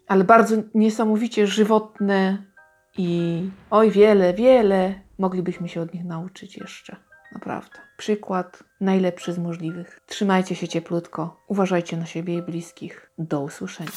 ale 0.08 0.24
bardzo 0.24 0.56
niesamowicie 0.74 1.48
żywotne 1.48 2.53
i 2.98 3.42
oj, 3.70 3.92
wiele, 3.92 4.34
wiele 4.34 5.00
moglibyśmy 5.18 5.70
się 5.70 5.82
od 5.82 5.94
nich 5.94 6.06
nauczyć 6.06 6.58
jeszcze. 6.58 6.96
Naprawdę. 7.32 7.80
Przykład 7.98 8.64
najlepszy 8.82 9.34
z 9.34 9.38
możliwych. 9.38 10.00
Trzymajcie 10.08 10.56
się 10.56 10.68
cieplutko, 10.68 11.44
uważajcie 11.48 11.98
na 11.98 12.06
siebie 12.06 12.38
i 12.38 12.42
bliskich. 12.42 13.10
Do 13.18 13.42
usłyszenia. 13.42 13.92